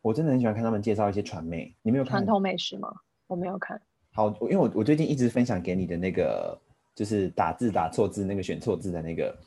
[0.01, 2.91] 我真的很喜欢看他们介绍一些传媒，你没有看传统美食吗？
[3.27, 3.79] 我没有看。
[4.13, 6.59] 好，因为我我最近一直分享给你的那个，
[6.95, 9.37] 就是打字打错字那个选错字的那个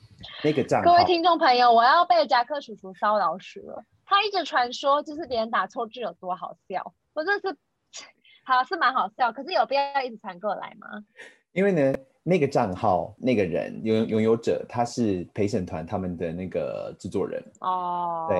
[0.42, 0.90] 那个账号。
[0.90, 3.84] 各位听众朋友，我要被夹克叔叔骚扰死了。
[4.06, 7.56] 他一直传说就是别人打错字有多好笑，我真的是
[8.46, 11.04] 好是蛮好笑，可是有必要一直传过来吗？
[11.52, 18.38] 因为呢，那个账号那个人拥拥有者他是陪审团他们的那个制作人哦，对，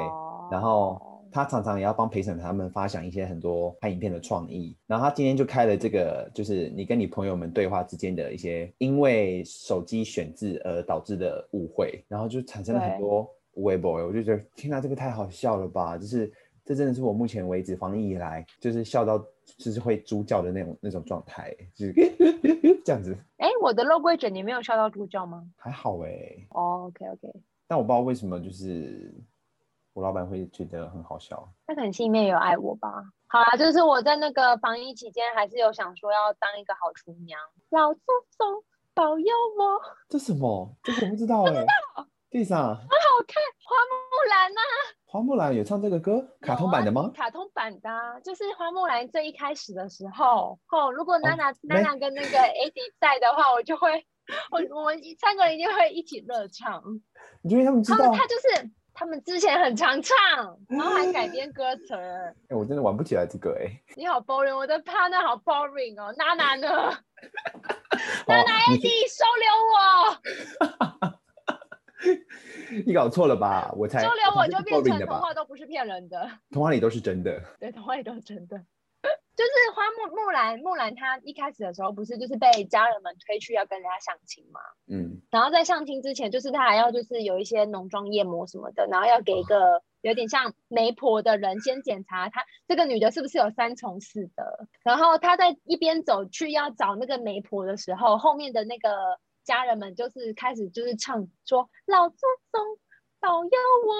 [0.50, 1.12] 然后。
[1.34, 15.98] 他常常也要帮陪审团他们发想一些很多拍影片的创意，然后他今天就开了这个，就是你跟你朋友们对话之间的一些因为手机选字而导致的误会，然后就产生了很多微博，我就觉得天哪，这个太好笑了吧！
[15.98, 16.32] 就是
[16.64, 19.18] 这真的是我目前为止防疫以来就是笑到
[19.58, 21.92] 就是会猪叫的那种那种状态，就是
[22.86, 23.12] 这样子。
[23.38, 25.44] 哎，我的肉桂卷你没有笑到猪叫吗？
[25.56, 26.46] 还好哎、欸。
[26.50, 27.28] 哦，OK OK。
[27.66, 29.12] 但我不知道为什么就是。
[29.94, 32.92] 我老板会觉得很好笑，他可能心里面有爱我吧。
[33.28, 37.38] 好啦，就是我在那个防疫期间，还是有想说要当一个好厨娘。
[37.70, 38.00] 老祖
[38.36, 39.80] 宗保佑我。
[40.08, 40.76] 这什么？
[40.82, 41.64] 这个我不知道哎。
[42.28, 42.74] 地上。
[42.74, 44.74] 很好看，花木兰呐、啊。
[45.06, 46.26] 花木兰有唱这个歌？
[46.40, 47.12] 卡通版的吗？
[47.14, 50.58] 啊、卡通版的、啊，就是花木兰最一开始的时候。
[50.72, 54.04] 哦，如果娜娜、哦、娜娜跟那个 Eddie 在的话，我就会，
[54.50, 56.82] 我我们三个人一定会一起热唱。
[57.42, 58.10] 你觉得他们知道？
[58.12, 58.70] 他就是。
[58.94, 60.16] 他们之前很常唱，
[60.68, 61.94] 然后还改编歌词。
[61.98, 63.82] 哎、欸，我真的玩不起来这个哎、欸。
[63.96, 66.14] 你好 boring，我的 partner 好 boring 哦。
[66.16, 66.68] 娜娜呢？
[68.26, 71.14] 娜娜 AD 收留我。
[72.86, 73.72] 你搞错了吧？
[73.76, 77.42] 我才收留我就变成童话都不是骗人的，童话里都是真的。
[77.58, 78.60] 对，童话里都是真的。
[79.36, 102.16] 就是花木木兰，木兰她一开始的时候不是就是被家人们推去要跟人家相亲嘛，嗯，然后在相亲之前，就是她还要就是有一些浓妆艳抹什么的，然后要给一个有点像媒婆的人先检查她这个女的是不是有三从四德，然后她在一边走去要找那个媒婆的时候，后面的那个家人们就是开始就是唱说老祖
[102.52, 102.78] 宗
[103.18, 103.50] 保佑
[103.86, 103.94] 我，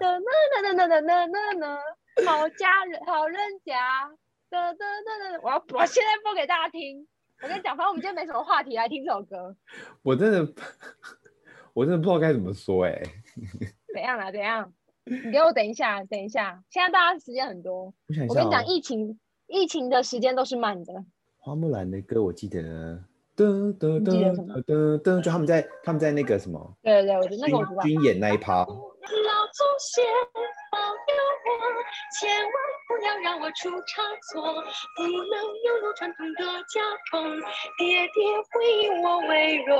[0.00, 1.97] 哒哒哒哒哒哒哒哒。
[2.26, 4.08] 好家人，好人家，
[4.50, 7.06] 哒哒哒哒，我要我现在播给大家听。
[7.42, 9.54] 我跟你讲，反正我们今天没什么话题，来听这首歌。
[10.02, 10.52] 我真的，
[11.72, 13.02] 我真的不知道该怎么说哎、欸。
[13.94, 14.32] 怎样啊？
[14.32, 14.72] 怎样？
[15.04, 16.62] 你给我等一下，等一下。
[16.70, 17.84] 现在大家时间很多。
[17.84, 20.92] 我，哦、我跟你讲，疫情，疫情的时间都是慢的。
[21.38, 22.60] 花木兰的歌我记得，
[23.36, 26.76] 噔噔噔噔噔，就他们在他们在那个什么？
[26.82, 27.82] 对对对，我觉得那个我知道。
[27.82, 28.66] 军演那一趴。
[28.66, 30.04] 老祖先
[32.20, 32.52] 千万
[32.88, 34.42] 不要让我出差错，
[34.96, 35.12] 不能
[35.64, 36.80] 拥有传统的家
[37.10, 37.40] 风，
[37.78, 39.76] 爹爹会以我为荣，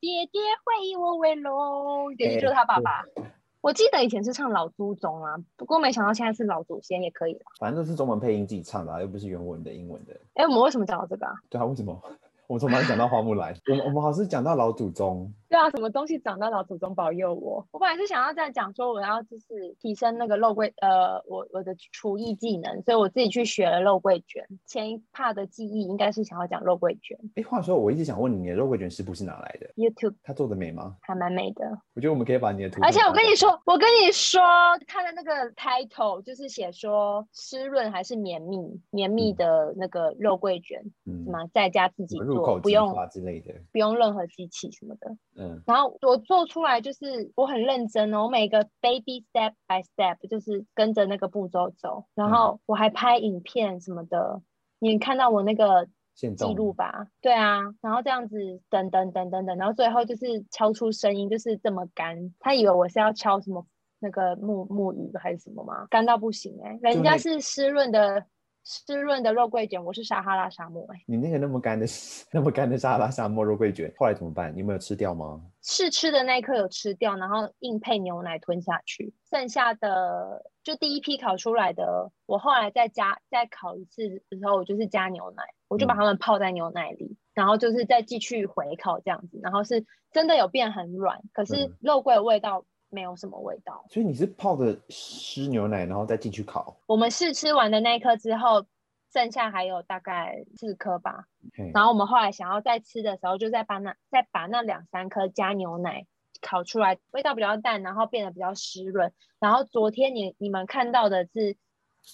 [0.00, 3.00] 爹爹会以我为荣，爹爹就是他爸爸。
[3.16, 7.40] 欸、我记得以前是唱老祖宗啊，不过没想到现在是老祖先也可以了。
[7.58, 10.12] 反正都是中文配音自己唱的，啊，又不是原文的英文的。
[10.34, 11.32] 哎、欸，我们为什么讲到这个啊？
[11.48, 12.00] 对啊，为什么？
[12.46, 13.52] 我们从哪里讲到花木兰？
[13.68, 15.34] 我们我们好像是讲到老祖宗。
[15.48, 17.66] 对啊，什么东西长到老祖宗保佑我？
[17.70, 24.46] 我本来是想要再讲说，我要就是提升那个肉桂，呃，我我的厨艺技能，所以我自己去学了肉桂卷。
[24.66, 27.18] 前一 part 的记忆应该是想要讲肉桂卷。
[27.36, 30.14] 哎，话说我一直想问你，你的肉桂卷师傅是哪来的？YouTube。
[30.22, 30.96] 他做的美吗？
[31.00, 31.66] 还蛮美的。
[31.94, 32.80] 我觉得我们可以把你的图。
[32.82, 34.40] 而且我跟你说，我跟你说，
[34.86, 38.58] 他的那个 title 就是写说湿润还是绵密，
[38.90, 45.16] 绵密的那个肉桂卷，嗯，什么在家自己做，不用之类的，不用任何机器什么的。
[45.38, 54.40] 嗯，然后我做出来就是我很认真哦，我每个 baby step by step 就是跟着那个步骤走，然后我还拍影片什么的，
[54.78, 57.08] 你看到我那个记录吧？
[57.20, 63.66] 对啊，然后这样子等等等等等，然后最后就是敲出声音就是这么干，他以为我是要敲什么
[63.98, 65.86] 那个木木鱼还是什么吗？
[65.90, 68.24] 干到不行哎、欸，人家是湿润的。
[68.68, 71.04] 湿润的肉桂卷，我是撒哈拉沙漠哎、欸。
[71.06, 71.86] 你那个那么干的、
[72.32, 74.52] 那么干的撒哈拉沙漠肉桂卷，后来怎么办？
[74.52, 75.40] 你有没有吃掉吗？
[75.62, 79.14] 试吃的那一刻有吃掉，然后硬配牛奶吞下去。
[79.30, 93.84] 剩下的就第一批烤出来的，我后来再加再烤一次的时候，我就是加牛奶，我就把它们泡在牛奶里，嗯、然后就是再继续回烤这样子，然后是真的有变很软，可是肉桂的味道没有什么味道。
[93.88, 96.76] 所以你是泡的湿牛奶，然后再进去烤？
[96.86, 98.64] 我们试吃完的那一颗之后，
[99.12, 101.26] 剩下还有大概四颗吧。
[101.72, 106.06] 然后我们后来想要再吃的时候，就再把那再把那两三颗加牛奶
[106.40, 109.12] 烤出来，味道比较淡，然后变得比较湿润。
[109.38, 111.56] 然后昨天你你们看到的是，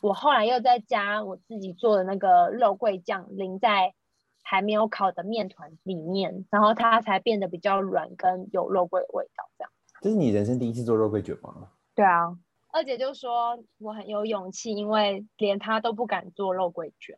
[0.03, 3.95] 我后来又再加我自己做的那个肉桂酱淋在。
[4.45, 9.49] 还没有烤的面团里面，然后它才变得比较软，跟有肉桂的味道。
[9.57, 9.71] 这样，
[10.03, 11.69] 这是你人生第一次做肉桂卷吗？
[11.95, 12.37] 对啊，
[12.73, 17.17] 二姐就说我很有勇气，因为连她都不敢做肉桂卷。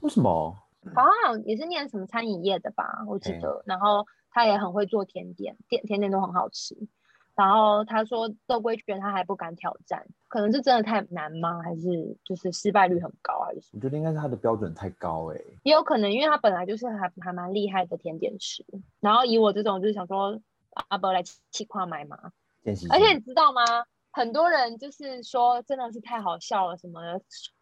[0.00, 0.52] 为什么？
[0.96, 3.62] 好像也是念什么餐饮业的吧，我记得。
[3.66, 6.76] 然后她也很会做甜点，甜甜点都很好吃。
[7.36, 11.62] 然后她说肉桂卷她还不敢挑战，可能是真的太难吗？
[11.62, 13.38] 还是就是失败率很高？
[13.42, 13.78] 还是什么？
[13.78, 15.44] 我觉得应该是她的标准太高哎、欸。
[15.62, 18.66] 也有可能，因为她本来就是还还蛮厉害的甜点师。
[18.98, 20.40] 然后以我这种就是想说，
[20.88, 22.18] 阿伯来气矿买嘛。
[22.90, 23.62] 而且你知道吗？
[24.10, 27.00] 很多人就是说真的是太好笑了，什么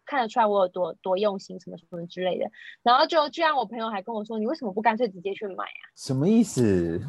[0.05, 2.45] 看得出来我有多多用心，什么什么之类的。
[2.83, 5.81] 然后就居然我朋友还跟我说，你为什么不干脆直接去买啊？
[5.95, 7.01] 什么意思？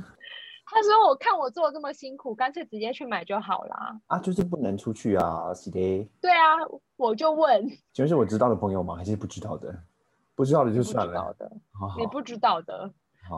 [0.66, 5.78] 他说：“我看我做的这么辛苦，干脆直接去买就好啦。”啊，就是不能出去啊，是的。
[6.22, 6.56] 对啊，
[6.96, 8.96] 我就问，请问是我知道的朋友吗？
[8.96, 9.78] 还是不知道的？
[10.34, 11.12] 不知道的就算了。
[11.12, 12.90] 不知道的，好好你不知道的。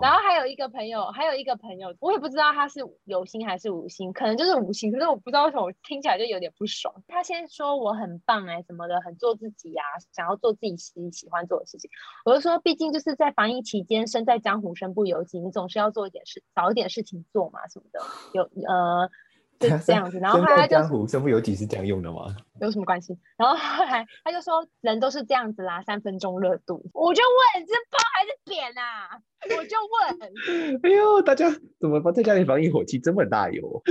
[0.02, 4.92] 然后还有一个朋友，还有一个朋友，我也不知道他是有心还是无心，可能就是无心。
[4.92, 6.92] 可是我不知道为什么，我听起来就有点不爽。
[7.06, 11.90] 他先说我很棒哎、什么的，很做自己呀、想要做自己喜喜欢做的事情。
[12.24, 18.00] 我就说，毕竟就是在防疫期间，身在江湖身不由己，你总是要做一点事，找一点事情做嘛，什么的。
[18.32, 19.10] 有呃。
[19.60, 22.26] 就 这样子，然后后来他就江湖身不由己是这样用的吗？
[22.60, 23.16] 有什么关系？
[23.36, 26.82] 然后后来他就说，人都是这样子啦，三分钟热度。
[26.92, 29.20] 我就问，是包还是贬啊？
[29.56, 30.80] 我就问。
[30.82, 33.82] 哎呦，大家怎么在家里防疫火气这么大哟？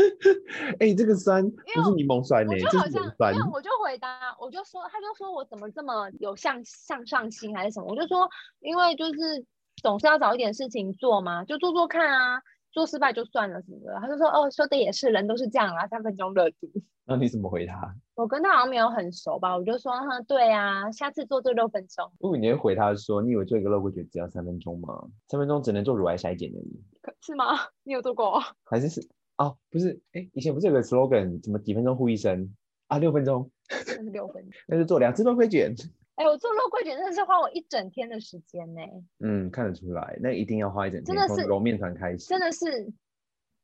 [0.80, 3.34] 哎，这个酸不是柠檬酸呢、欸，这是盐酸。
[3.52, 7.88] 我就回答，我就说，他就说我怎么这么有向向上心还是什么？
[7.88, 9.46] 我就说，因为就是
[9.82, 12.42] 总是要找一点事情做嘛，就做做看啊。
[12.76, 16.70] 做失败就算了什么的，他就说哦，说的也是，人都是这样啊，三分钟热度。
[17.08, 17.96] 那你怎么回他？
[18.16, 22.12] 我跟他好像没有很熟吧，我就说哈，对啊，下次做这六分钟。
[22.20, 25.08] 如果你会回他说，你以为做一个肉桂卷只要三分钟吗？
[25.30, 26.84] 三分钟只能做乳癌筛检而已。
[27.22, 27.46] 是吗？
[27.84, 28.42] 你有做过？
[28.66, 29.08] 还是是
[29.38, 32.54] 哦，不是，哎，以前不是有个 slogan，什么几分钟呼一声
[32.88, 32.98] 啊？
[32.98, 33.50] 六分钟？
[33.70, 34.52] 那是六分钟。
[34.68, 35.74] 那就做两次肉桂卷。
[36.16, 38.82] 哎、欸，我做肉桂卷真的是花我一整天的时间呢。
[39.20, 42.94] 嗯，看得出来，那一定要花一整天，真的是揉面团开始，真的是。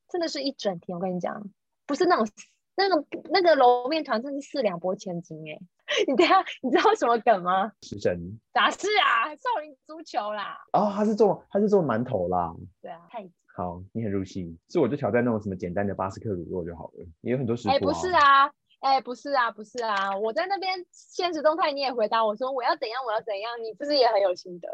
[0.09, 1.41] 真的是一整天，我跟你讲，
[1.87, 2.27] 不是那种
[2.75, 5.57] 那个那个揉面团，真是四两拨千斤哎！
[6.05, 7.71] 你等下，你知道什么梗吗？
[7.81, 8.37] 食神？
[8.53, 9.33] 啥事啊？
[9.35, 10.57] 少林足球啦！
[10.73, 12.53] 哦，他是做他是做馒头啦。
[12.81, 17.73] 对啊，太好，你很入戏，所以我就挑战那种什么简单的巴斯克乳酪就好了，也有很多食谱、啊。
[17.73, 24.67] 哎、欸，不是啊，哎、欸，不是啊，不是啊，我在那边现实动态，你也回答我说我要怎样，我要怎样，你不是也很有心得？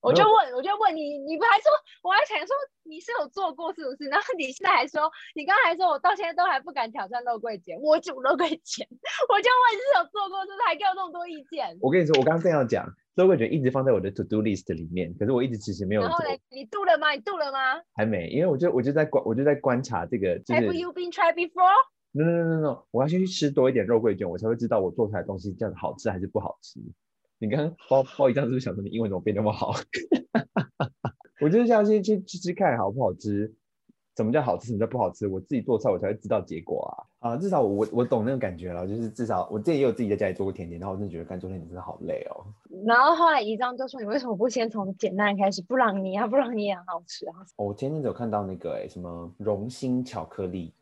[0.00, 1.70] 我就问，我就问你，你不还说，
[2.02, 4.08] 我还想说你是有做过是不是？
[4.08, 8.88] 然后你现在还说，你刚才还说我到现在都还不敢挑战肉桂姐，我煮肉桂姐，
[9.28, 10.58] 我就问你是有做过是不是？
[10.66, 11.76] 还给我那么多意见。
[11.82, 16.08] 我跟你说，我刚刚正要讲，肉桂卷一直放在我的 to do list 里面，可是我一直其实没有做。
[16.08, 17.10] 然后嘞，你度了吗？
[17.10, 17.78] 你度了吗？
[17.94, 20.38] 还没，因为我就我就在观我就在观察这个。
[20.38, 21.68] 就是、Have you been tried before?
[22.12, 26.80] No no no no 我要先去吃多一点肉桂卷，我才会知道我做出来的东西这样好吃还是不好吃。
[27.38, 29.72] 你刚刚包包一张是不是想说你英文怎么变那么好？
[31.40, 33.54] 我就是想先去吃吃看好不好吃，
[34.16, 37.36] 什么叫好吃，什么叫不好吃，我自己做菜我才会知道结果啊啊！
[37.38, 42.44] 至少我我懂那个感觉了，就是至少我自己也有自己在家里做过甜点，然后我真的觉得干做甜点真的好累哦。
[42.84, 45.62] 然后后来一张就说，你为什么不先从简单开始？
[45.62, 47.36] 布朗尼啊，布朗尼也很好吃啊。
[47.56, 50.74] 哦，我前阵子有看到那个哎、欸、什么荣心巧克力，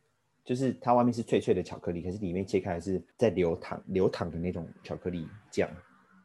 [0.49, 5.69] 就是它外面是脆脆的巧克力，可是里面切开来是在流淌流淌的那种巧克力酱。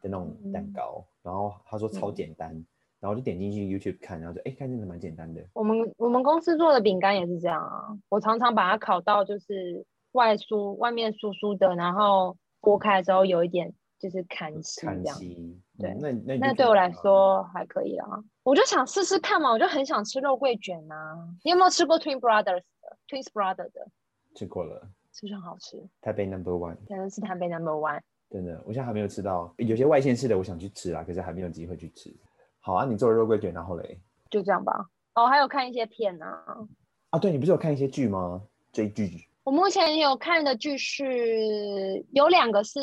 [0.02, 2.66] 的那种蛋糕，嗯、然后他说超简单，嗯、
[3.00, 5.42] 然后就点进去 YouTube 看，然后就哎，看真的蛮简单的。
[5.54, 9.82] 我们我们公司做的饼干也是这样啊，我常常把它烤到就是
[10.12, 15.18] 外酥外面酥酥的，然后剥开之后有一点就是砍丝这样。
[15.22, 18.06] 嗯、对，嗯、那那那对我来说还可以啊。
[18.42, 21.16] 我就想试试看嘛，我就很想吃肉桂卷啊。
[21.42, 23.88] 你有没有吃过 Twin Brothers 的 Twins Brothers 的？
[24.34, 24.80] 吃过了，
[25.12, 25.82] 是不是很好吃？
[26.00, 28.00] 台北 Number One，真的是台北 Number One。
[28.30, 32.12] 真的，我现在还没有吃到，有些外县市的我想去吃啊，可是还没有机会去吃。
[32.58, 34.00] 好啊，你做了肉桂卷，然后嘞？
[34.30, 34.90] 就这样吧。
[35.14, 36.66] 哦，还有看一些片啊。
[37.10, 38.42] 啊，对，你不是有看一些剧吗？
[38.72, 39.28] 追剧。
[39.44, 42.80] 我目前有看的剧是有两个是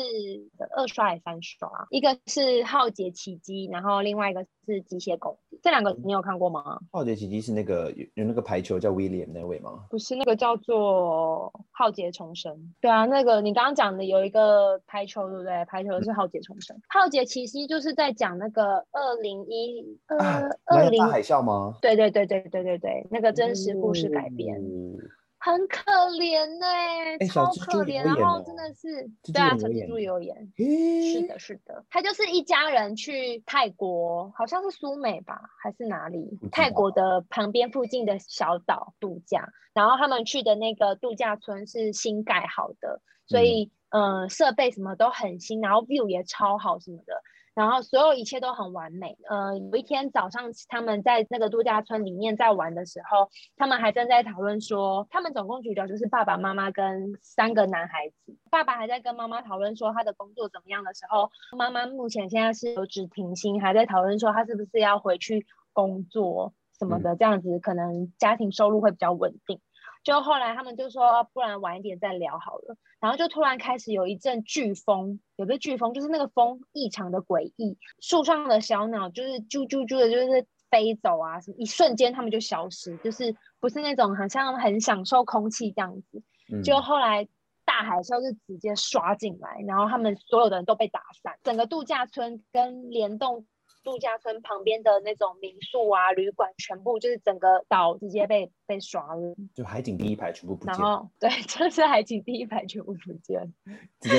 [0.76, 5.56] 二刷还是三刷，一个是《浩劫奇迹》，然后另外一个是《机械公敌》。
[5.60, 6.62] 这两个你有看过吗？
[6.92, 9.86] 《浩劫奇迹》是那个有有那个排球叫 William 那位吗？
[9.90, 12.54] 不是，那个叫做《浩劫重生》。
[12.80, 15.64] 对啊，那个你刚刚讲的有一个排球，对不对？
[15.64, 21.76] 排球是《浩劫重生》，嗯，《浩劫奇迹》就是在讲那个二零一呃二零海啸吗？
[21.82, 24.56] 对对对对对对对，那个真实故事改编。
[24.60, 24.96] 嗯
[25.44, 25.82] 很可
[26.20, 36.38] 怜呢、欸欸，超可怜，然后真的是，对啊，陈之柱也有演，是的，是的，他就是一家人去泰国，好像是苏美吧，还是哪里？
[36.52, 47.20] 泰国的旁边附近的小岛度假，然后他们去的那个度假村是新盖好的，所以嗯、呃，设备什么都很新，然后 view 也超好什么的。
[47.54, 49.16] 然后所有一切都很完美。
[49.28, 58.36] 呃，有一天早上，他们在那个度假村里面在玩的时候，他们还正在讨论说，他们总共主角就是爸爸妈妈跟三个男孩子。
[58.50, 69.60] 爸爸还在跟妈妈讨论说他的工作怎么样的时候，妈妈目前现在是留职停薪，还在讨论说他是不是要回去工作什么的，这样子可能家庭收入会比较稳定。
[70.02, 72.76] 就后来他们就说，不然晚一点再聊好了。
[73.00, 86.22] 然后就突然开始有一阵飓风，有个飓风，就是那个风异常的诡异，树上的小鸟就是啾啾啾的，就是飞走啊，什么一瞬间他们就消失，就是不是那种好像很享受空气这样子。
[86.62, 87.26] 就后来
[87.64, 93.46] 大海啸就直接刷进来，然后他们所有的人都被打散，整个度假村跟联动。
[93.82, 100.74] 度假村旁边的那种民宿啊、旅馆，全部就是整个岛直接被被刷了，就海景第一排全部不见。
[100.74, 103.52] 然后对， 就是海景第一排全部不见。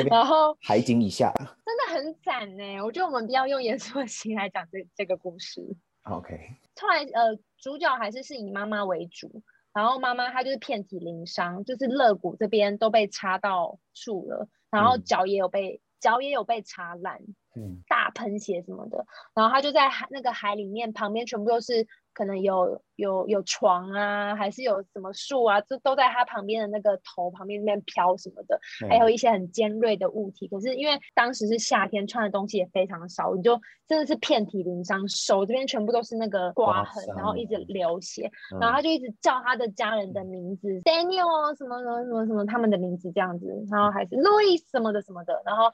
[0.10, 1.34] 然后海景以下
[1.66, 2.82] 真的很惨呢。
[2.84, 5.62] 我觉得我们不要用严肃的心来讲这这个故事。
[6.04, 6.38] OK。
[6.80, 9.42] 后来呃，主角还是是以妈妈为主，
[9.74, 17.22] 然后妈妈她就是遍体鳞伤，就是肋骨这边都被插到树了，然后脚也有被、嗯、脚也有被插烂。
[17.56, 30.48] 嗯，大喷血什么的，然后他就在海那个海里面，旁边全部都是可能有有有床啊，还是有什么树啊，就都在他旁边的那个头旁边那边飘什么的，还有一些很尖锐的物体。
[30.48, 45.72] 可是因为当时是夏天，穿的东西也非常少，你就真的是遍体鳞伤，手这边全部都是那个刮痕，然后一直流血，然后他就一直叫他的家人的名字，Daniel 什么什么什么什么他们的名字这样子，然后还是 Louis 什么的什么的，然后。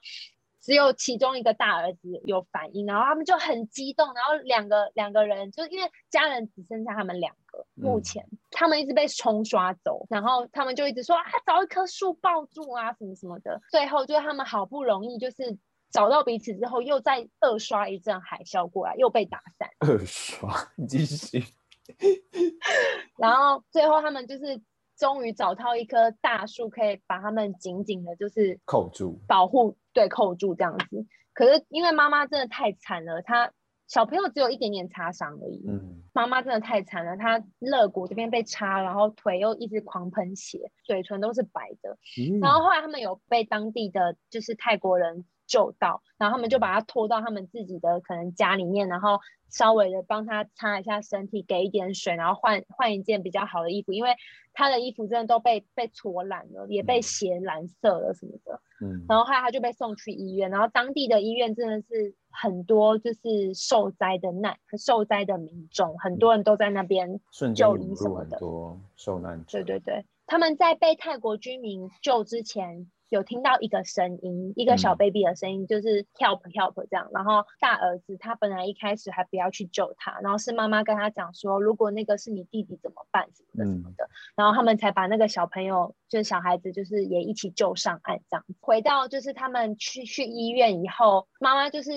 [0.61, 13.61] 只有其中一个大儿子有反应，然后他们就很激动，然后两个两个人就因为家人只剩下他们两个，目前、嗯、他们一直被冲刷走，然后他们就一直说啊，找一棵树抱住啊，什么什么的。
[13.71, 15.57] 最后就是他们好不容易就是
[15.89, 19.69] 找到彼此之后，又再二刷一阵海啸过来，又被打散。
[19.79, 20.53] 二刷，
[20.87, 21.43] 继续。
[23.17, 24.61] 然后最后他们就是。
[24.99, 31.05] 终于找到一棵大树，可以把他们紧紧的，就是扣住，保护，对，扣住这样子。
[31.33, 33.51] 可是因为妈妈真的太惨了，她
[33.85, 35.65] 小朋友只有一点点擦伤而已。
[35.67, 41.97] 嗯，妈妈真的太惨了，她肋骨这边被插，然后腿又一直狂喷血，嘴唇都是白的。
[42.17, 49.19] 嗯，然后后来他们有被当地的就是泰国人救到，然后他们就把他拖到他们自己的可能家里面，然后
[49.49, 54.11] 稍微的帮他擦一下身体，给一点水，然后换换一件比较好的衣服，因为
[54.53, 58.61] 他的衣服真的都被被搓烂了，也被血染色了什么的。
[58.81, 67.19] 嗯，然后后来他就被送去医院，然后当地的医院真的是很多就是受灾的难受灾的民众，很多人都在那边
[67.55, 68.37] 就医什么的。
[68.37, 69.63] 很多受难者。
[69.63, 72.89] 对对对，他们在被泰国居民救之前。
[73.09, 77.09] 有听到一个声音，一个小 baby 的声音，就是 help help 这样。
[77.11, 84.05] 然后大儿子他本来一开始还不要去救他，然后是妈妈跟他讲说，如果那个是你弟弟怎么办什么的什么的。
[84.05, 88.43] 嗯、然后他们才把那个小朋友，就是小孩子，就是也一起救上岸这样。
[88.59, 91.91] 回到就是他们去去医院以后，妈妈就是。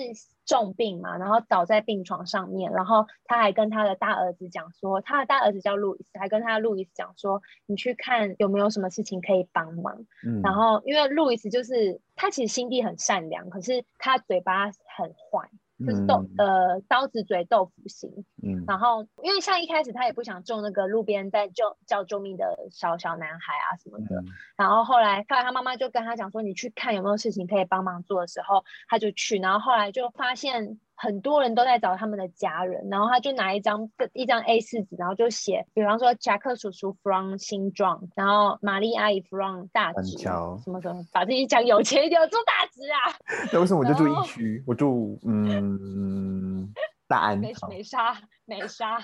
[0.45, 10.05] 重病嘛，然后倒在病床上面，然后他还跟他的大儿子讲说，他的大儿子叫路易斯，还跟他的路易斯讲说，你去看有没有什么事情可以帮忙。
[10.27, 15.49] 嗯，然后因为路易斯就是他其实心地很善良，可是他嘴巴很坏。
[15.79, 18.09] 就是豆、嗯、呃刀子嘴豆腐心，
[18.43, 30.79] 嗯，然后因为像一开始他也不想救那个路边在救叫救命的小小男孩啊什么的，嗯、然后后来后来他妈妈就跟他讲说，你去看有没有事情可以帮忙做的时候，他就去，然后后来就发现。
[30.95, 40.17] 很多人都在找他们的家人，然后他就拿一张一张 A 四纸，然后就写，比方说夹克叔叔 from 新庄，然后玛丽阿姨 from 大直，
[40.63, 42.97] 什么什么，把自己讲有钱一点，住大直啊。
[43.51, 44.63] 那为什么我就住一区？
[44.65, 46.71] 我住嗯
[47.07, 48.99] 大安，美美沙 美沙，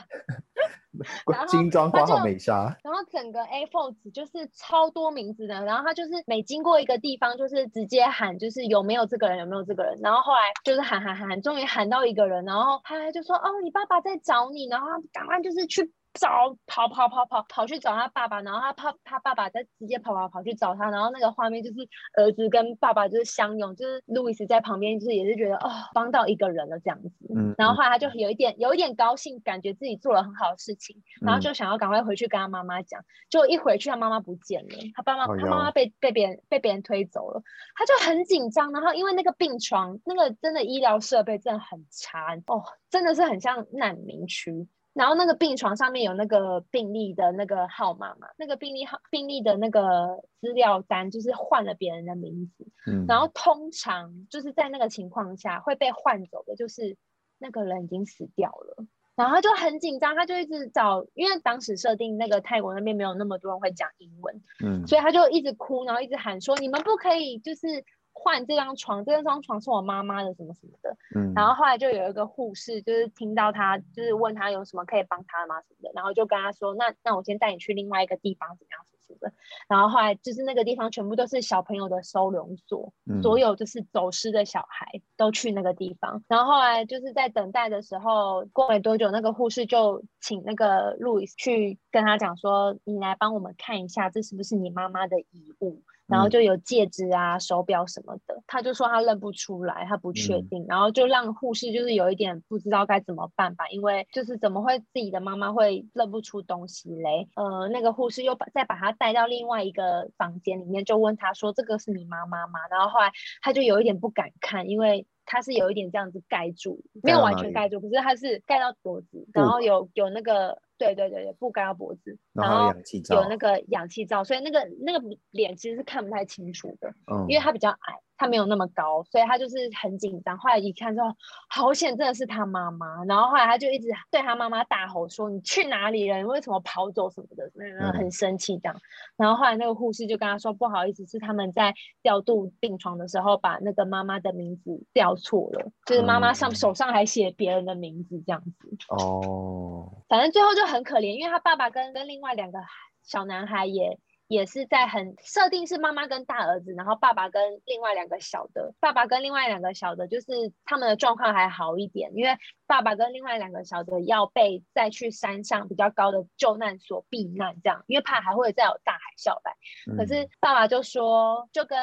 [1.47, 2.75] 新庄括号美沙。
[2.83, 15.93] 然后整个 A4 纸就是超多名字的，然后他就是每经过一个地方，就是直接喊，就是有没有这个人，有没有这个人，然后后来就是喊喊喊，终于喊到一个人，然后他就说，哦，你爸爸在找你，然后赶快就是去。
[16.19, 21.77] 找跑跑跑跑跑去找他爸爸，然后他怕他爸爸再直接跑跑跑去找他，然后那个画面就是
[22.17, 37.41] 儿子跟爸爸就是相拥，就是路易斯在旁边就是也是觉得哦帮到一个人了这样子，嗯，然后后来他就有一点有一点高兴，感觉自己做了很好的事情，然后就想要赶快回去跟他妈妈讲，就一回去他妈妈不见了，他爸妈他妈妈被被别人被别人推走了，
[37.75, 44.67] 他就很紧张，然后因为那个病床那个真的医疗设备真的很差哦，真的是很像难民区。
[44.99, 56.97] 然后那个病床上面有那个病历的那个号码嘛，那个病历号病历的那个资料单就是换了别人的名字，嗯，然后通常就是在那个情况下会被换走的，就是
[57.37, 58.85] 那个人已经死掉了，
[59.15, 67.85] 然后他就很紧张，他就一直找，因为当时设定那个泰国那边没有那么多人会讲英文，嗯，所以他就一直哭，然后一直喊说，你们不可以就是。
[68.19, 70.95] 换这张床，这张床是我妈妈的，什么什么的。
[71.15, 79.33] 嗯，然后后来就有一个护士，就是听到他，就是问他有什么可以帮他吗什么的，然后就跟他说，那那我先带你去另外一个地方，怎么样什么的。
[79.67, 86.23] 然后后来就是那个地方全部都是小朋友的收容所，嗯，所有就是走失的小孩都去那个地方。
[86.27, 95.81] 然后后来就是在等待的时候，过没多久，那个护士就请那个路易斯去跟他讲说，你来帮我们看一下，这是不是你妈妈的遗物。
[96.09, 107.29] 然后就有戒指啊、手表什么的，他就说他认不出来，他不确定，嗯、然后就让护士就是有一点不知道该怎么办吧，因为就是怎么会自己的妈妈会认不出东西嘞？
[107.35, 120.59] 呃，那个护士又把再把他带到另外一个房间里面，就问他说：“这个是你妈妈吗？”然后后来他就有一点不敢看，因为他是有一点这样子盖住，没有完全盖住，可是他是盖到脖子，然后有有那个。
[120.79, 122.73] 对对对对，布盖到脖子，然后
[123.15, 127.99] 有那个氧气罩，所以那个那个脸其实是看不太清楚的，嗯，因为他比较矮。
[128.21, 130.37] 他没有那么高，所以他就是很紧张。
[130.37, 131.07] 后来一看之后，
[131.49, 133.05] 好险，真的是他妈妈。
[133.05, 136.17] 然后后来他就一直对他妈妈大吼说：“你去哪里了？
[136.17, 138.75] 你为什么跑走什么的？”然后很生气这样。
[139.15, 149.93] 然后后来那个护士就跟他说：“不好意思，是他们在调度病床的时候把那个妈妈的名字调错了，就是妈妈上手上还写别人的名字这样子。”哦。
[150.09, 152.59] 反正最后就很可怜，因为他爸爸跟跟另外那两个
[153.03, 153.99] 小男孩也。
[154.29, 162.37] 也是在很设定是妈妈跟大儿子，然后爸爸跟另外两个小的，爸爸跟另外两个小的，就是他们的状况还好一点，因为
[162.69, 169.51] 爸爸跟另外两个小的要被再去山上比较高的救难所避难，这样，因为怕还会再有大海啸来。
[169.91, 171.77] 嗯、可是爸爸就说，就跟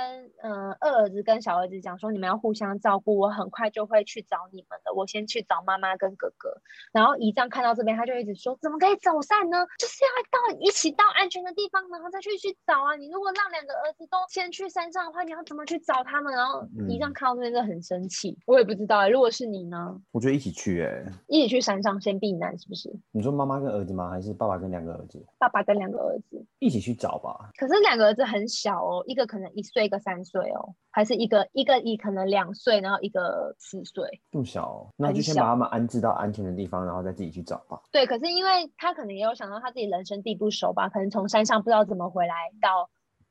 [0.45, 6.49] 嗯、呃、二儿子跟小儿子讲说，你们要互相照顾，我很快就会去找你们的，我先去找妈妈跟哥哥。
[6.93, 9.67] 然后姨丈看到这边，他就一直说，怎么可以走散呢？
[9.79, 12.37] 就是要到一起到安全的地方，然后再去。
[12.37, 12.95] 去找啊！
[12.97, 16.31] 你如果让两个儿子都先去山上的话，你要怎么去找他们？
[16.35, 18.31] 然后姨丈看到这边就很生气。
[18.31, 19.99] 嗯、我也不知道如果是你呢？
[20.13, 22.93] 我觉得一起去哎、欸，一起去山上先避难，是不是？
[23.13, 24.11] 你说妈妈跟儿子吗？
[24.11, 25.25] 还是爸爸跟两个儿子？
[25.39, 27.51] 爸爸跟两个儿子一起去找吧。
[27.57, 37.81] 可是两个儿子很小哦，一个可能一岁，一个三岁哦，还是一个一个一可能两岁，然后一个四岁，这么小、哦，那就先把他们安置到安全的地方，然后再自己去找吧。
[37.91, 42.89] 对，可是因为他可能也有想到他自己人生地不熟吧，可能从山上不知道怎么回来到。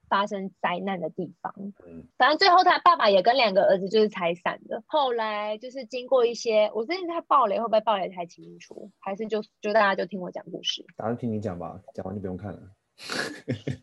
[0.09, 1.53] 发生灾难的地方，
[1.85, 4.83] 嗯，反正最后他爸爸也跟两个儿子就是拆散的。
[4.87, 8.91] 后来就是经过一些，我最近在暴雷会不会暴雷太清楚？
[8.99, 10.85] 还是就就大家就听我讲故事？
[10.95, 12.59] 打算听你讲吧，讲完就不用看了。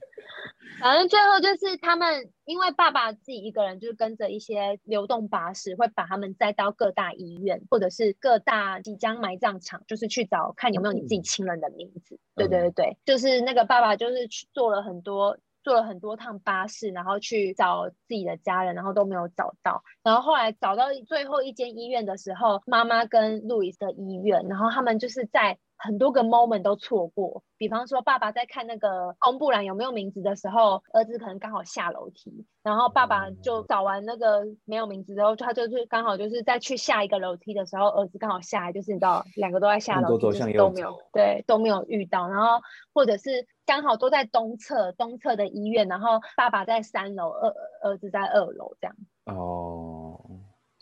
[0.81, 12.17] 反正最后就是他们，因为爸爸自己一个人，就是跟着一些流动巴士，会把他们载到各大医院，或者是各大即将埋葬场，就是去找看有没有你自己亲人的名字。
[12.17, 15.39] 嗯、对对对对，就是那个爸爸就是去做了很多。
[15.63, 19.83] 坐了很多趟巴士，然后去找自己的家人，然后都没有找到。
[20.03, 25.59] 然后后来找到最后一间医院的时候，妈妈跟路易斯的医院，然后他们就是在。
[25.85, 42.61] 很多个 moment 都错过，比方说爸爸在看那个公布栏有没有名字的时候，儿子可能刚好下楼梯，然后爸爸就找完那个没有名字之后，他就是刚好就是在去下一个楼梯的时候，儿子刚好下来，就是你知道两个都在下楼梯，就是都没有对都没有遇到，然后
[42.95, 47.53] 或者是刚好都在东侧东侧的医院，然后爸爸在三楼，儿
[47.83, 48.97] 儿子在二楼这样。
[49.27, 50.02] 哦。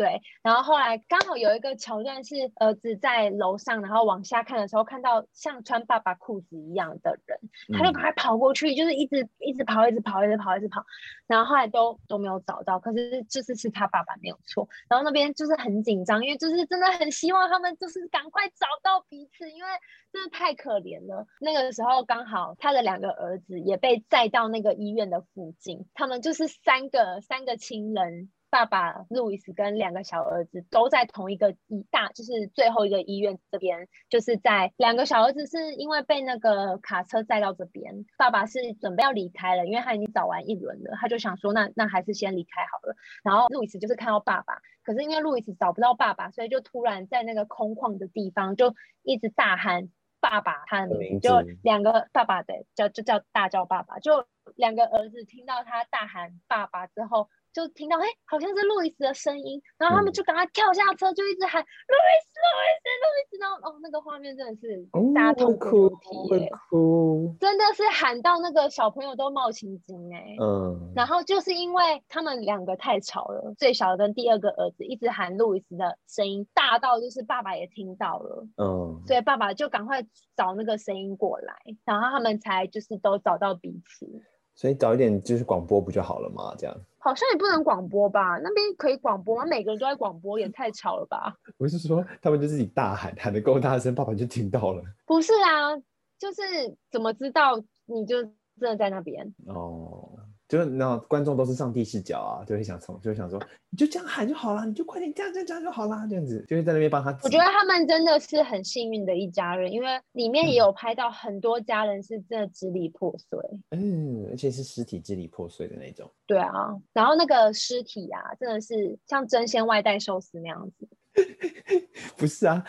[0.00, 7.38] 对，然后后来刚好有一个桥段是儿子在楼上，然后往下看的时候，看到像穿爸爸裤子一样的人，
[7.74, 10.82] 他就赶快跑过去，就是一直一直跑，一直跑，一直跑，一直跑，
[11.26, 14.66] 然后后来都都没有找到，可是就是是他爸爸没有错。
[14.88, 19.68] 然后那边就是很紧张，因为就是真的很希望他们就是赶快找到彼此，因为
[20.10, 21.26] 真的太可怜了。
[21.40, 28.30] 那个时候刚好他的两个儿子也被载到那个医院的附近，他们就是三个三个亲人。
[28.50, 42.96] 爸爸路易斯跟两个小儿子都在同一个医大，就是最后一个医院这边，就是在两个小儿子是因为被那个卡车载到这边，爸爸是准备要离开了，因为他已经找完一轮了，他就想说那那还是先离开好了。
[43.22, 49.88] 然后路易斯就是看到爸爸，可是因为路易斯找不到爸爸，所以就突然在那个空旷的地方就一直大喊
[50.18, 54.26] 爸爸他的名字，就两个爸爸的叫就叫大叫爸爸，就
[54.56, 57.28] 两个儿子听到他大喊爸爸之后。
[57.52, 63.38] 就听到哎、欸，好像是路易斯的声音，然后他们就赶快跳下车，就一直喊、嗯、路易斯，路易斯，路易斯。
[63.40, 70.36] 然后哦，那个画面真的是大家痛哭流涕，哭，真的是喊到那个小朋友都冒青筋哎。
[70.40, 70.92] 嗯。
[70.94, 78.46] 然后就是因为他们两个太吵了，最小的跟第二个儿子一直喊路易斯的声音大到就是爸爸也听到了。
[78.56, 79.02] 嗯。
[79.06, 80.02] 所以爸爸就赶快
[80.36, 84.06] 找那个声音过来，然后他们才就是都找到彼此。
[84.54, 86.54] 所以早一点就是广播不就好了吗？
[86.58, 88.38] 这样好像也不能广播吧？
[88.42, 89.46] 那边可以广播吗？
[89.46, 91.34] 每个人都在广播，也太吵了吧？
[91.56, 94.82] 我是说，他们就自己大喊，喊得够大声，爸爸就听到了。
[95.06, 95.74] 不是啊，
[96.18, 99.34] 就是怎么知道你就真的在那边？
[99.46, 100.10] 哦。
[100.50, 103.40] 就是那观众都是上帝视角啊，就会想从，就会想说，
[103.70, 107.16] 你就这样喊就好了，你就快点这样这样这样就好了，这样子就会在那边帮他。
[107.22, 113.38] 我觉得他们真的是很幸运的一家人，因为里面也有拍到很多家人是真的支离破碎，
[113.70, 116.10] 嗯，而且是尸体支离破碎的那种。
[116.26, 120.88] 对啊，然后那个尸体啊，真的是像真鲜外带寿司那样子。
[122.18, 122.64] 不是啊，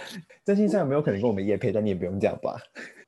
[0.45, 1.71] 真心上有没有可能跟我们夜配？
[1.71, 2.61] 但你也不用这样吧。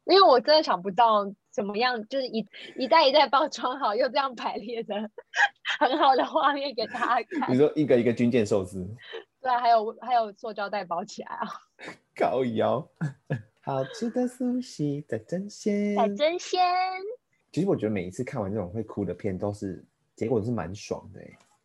[0.05, 1.25] 因为我真的想不到。
[1.53, 2.03] 怎么样？
[2.07, 2.43] 就是一
[2.75, 4.95] 一袋一袋包装好，又这样排列的
[5.79, 7.47] 很好的画面给大家看。
[7.47, 8.83] 比如说一个一个军舰寿司，
[9.39, 11.47] 对啊，还有还有塑胶袋包起来啊。
[12.17, 12.83] 高腰，
[13.61, 16.59] 好吃的苏西在争鲜，在争鲜。
[17.51, 19.85] 其实我觉得每一次看完这种会哭的片，都是
[20.15, 21.21] 结果是蛮爽的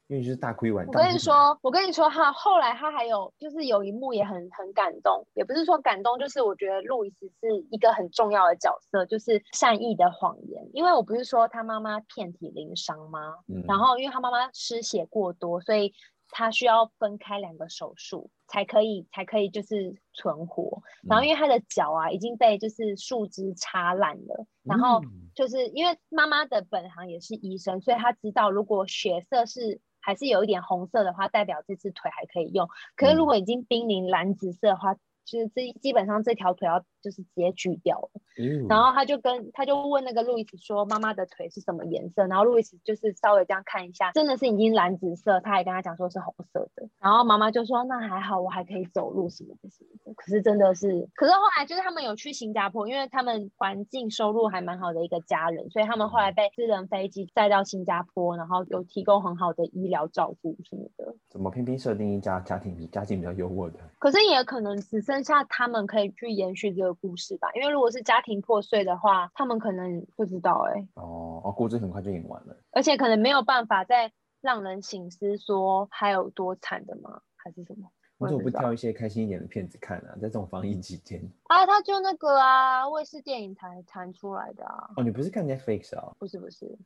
[0.09, 0.87] 因为就是大哭一晚。
[0.87, 10.67] 我跟你说，我跟你说哈，后来他还有就是有一幕也很很感动，也不是说感动，就是我觉得路易斯是一个很重要的角色，就是善意的谎言。
[10.73, 13.35] 因为我不是说他妈妈遍体鳞伤吗？
[13.49, 13.63] 嗯。
[13.69, 15.93] 然后因为他妈妈失血过多，所以
[16.31, 20.83] 他需要分开两个手术才可以才可以就是存活。
[21.07, 25.03] 然后因为他的脚啊已经被就是树枝插烂了，然后
[25.35, 29.79] 就是因为妈妈的本行也是医生，所以他知道如果血色是。
[30.01, 32.69] 还是有一点红色的话，代表这只腿还可以用。
[32.97, 36.85] 可是如果已经濒临蓝紫色的话，嗯、就是这基本上这条腿要。
[37.09, 45.41] 就是直接锯掉了，嗯，然后他就跟他就问那个路易斯说：“妈妈的腿是什么颜色？”然后路易斯就是稍微这样看一下，真的是已经蓝紫色。
[45.41, 46.87] 他还跟他讲说是红色的。
[47.01, 61.15] 然后妈妈就说：“那还好，我还可以走路什么的什么的。”可是真的是，可是后来就是他们有去新加坡，因为他们环境收入还蛮好的一个家人，所以他们后来被私人飞机载到新加坡，然后有提供很好的医疗照顾什么的。
[61.31, 63.79] 怎么偏偏设定一家家庭比家境比较优渥的？
[63.99, 66.98] 可是也可能只剩下他们可以去延续这个。
[67.01, 70.89] 故事吧，因为如果是家庭破碎的话，他们可能不知道哎、欸。
[70.95, 77.23] 哦哦，故事很快就演完了，而且可能没有办法再让人醒思说还有多惨的吗？
[77.37, 77.91] 还是什么？
[78.19, 80.15] 为什么不挑一些开心一点的片子看啊？
[80.15, 84.91] 在这种防疫期间啊，他就那个啊，卫视电影台弹出来的啊。
[84.97, 86.13] 哦，你不是看 Netflix 啊？
[86.19, 86.77] 不是不是，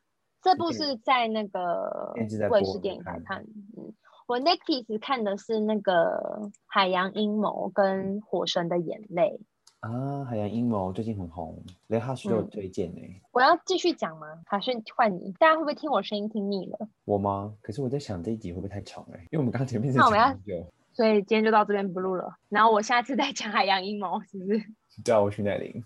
[0.42, 2.14] 这部是在那个
[2.50, 3.46] 卫视电影台看。
[3.76, 3.94] 嗯，
[4.26, 9.40] 我 Netflix 看的是那个《海洋阴谋》跟《火神的眼泪》。
[9.82, 13.20] 啊，海洋阴谋最近很红，连哈士都有推荐呢、欸嗯。
[13.32, 14.28] 我要继续讲吗？
[14.46, 15.32] 还是换你？
[15.40, 16.88] 大家会不会听我声音听腻了？
[17.04, 17.52] 我吗？
[17.60, 19.22] 可是我在想这一集会不会太长哎、欸？
[19.22, 22.32] 因为我们刚刚前面是讲很久，所以今天就到这边不录了。
[22.48, 24.62] 然后我下次再讲海洋阴谋，是不是？
[25.04, 25.82] 叫我徐乃麟。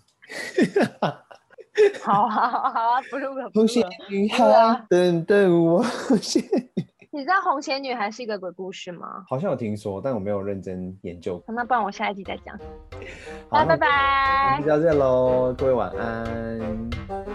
[2.03, 3.89] 好好好啊，不录了，不录了。
[4.11, 5.83] 女孩等等我。
[7.17, 9.25] 你知道红鞋女孩是一个鬼故事吗？
[9.27, 11.43] 好像有听说，但我没有认真研究。
[11.47, 12.55] 那不然我下一集再讲。
[13.49, 14.61] 拜拜拜。
[14.61, 17.26] 就到这喽，各位晚安。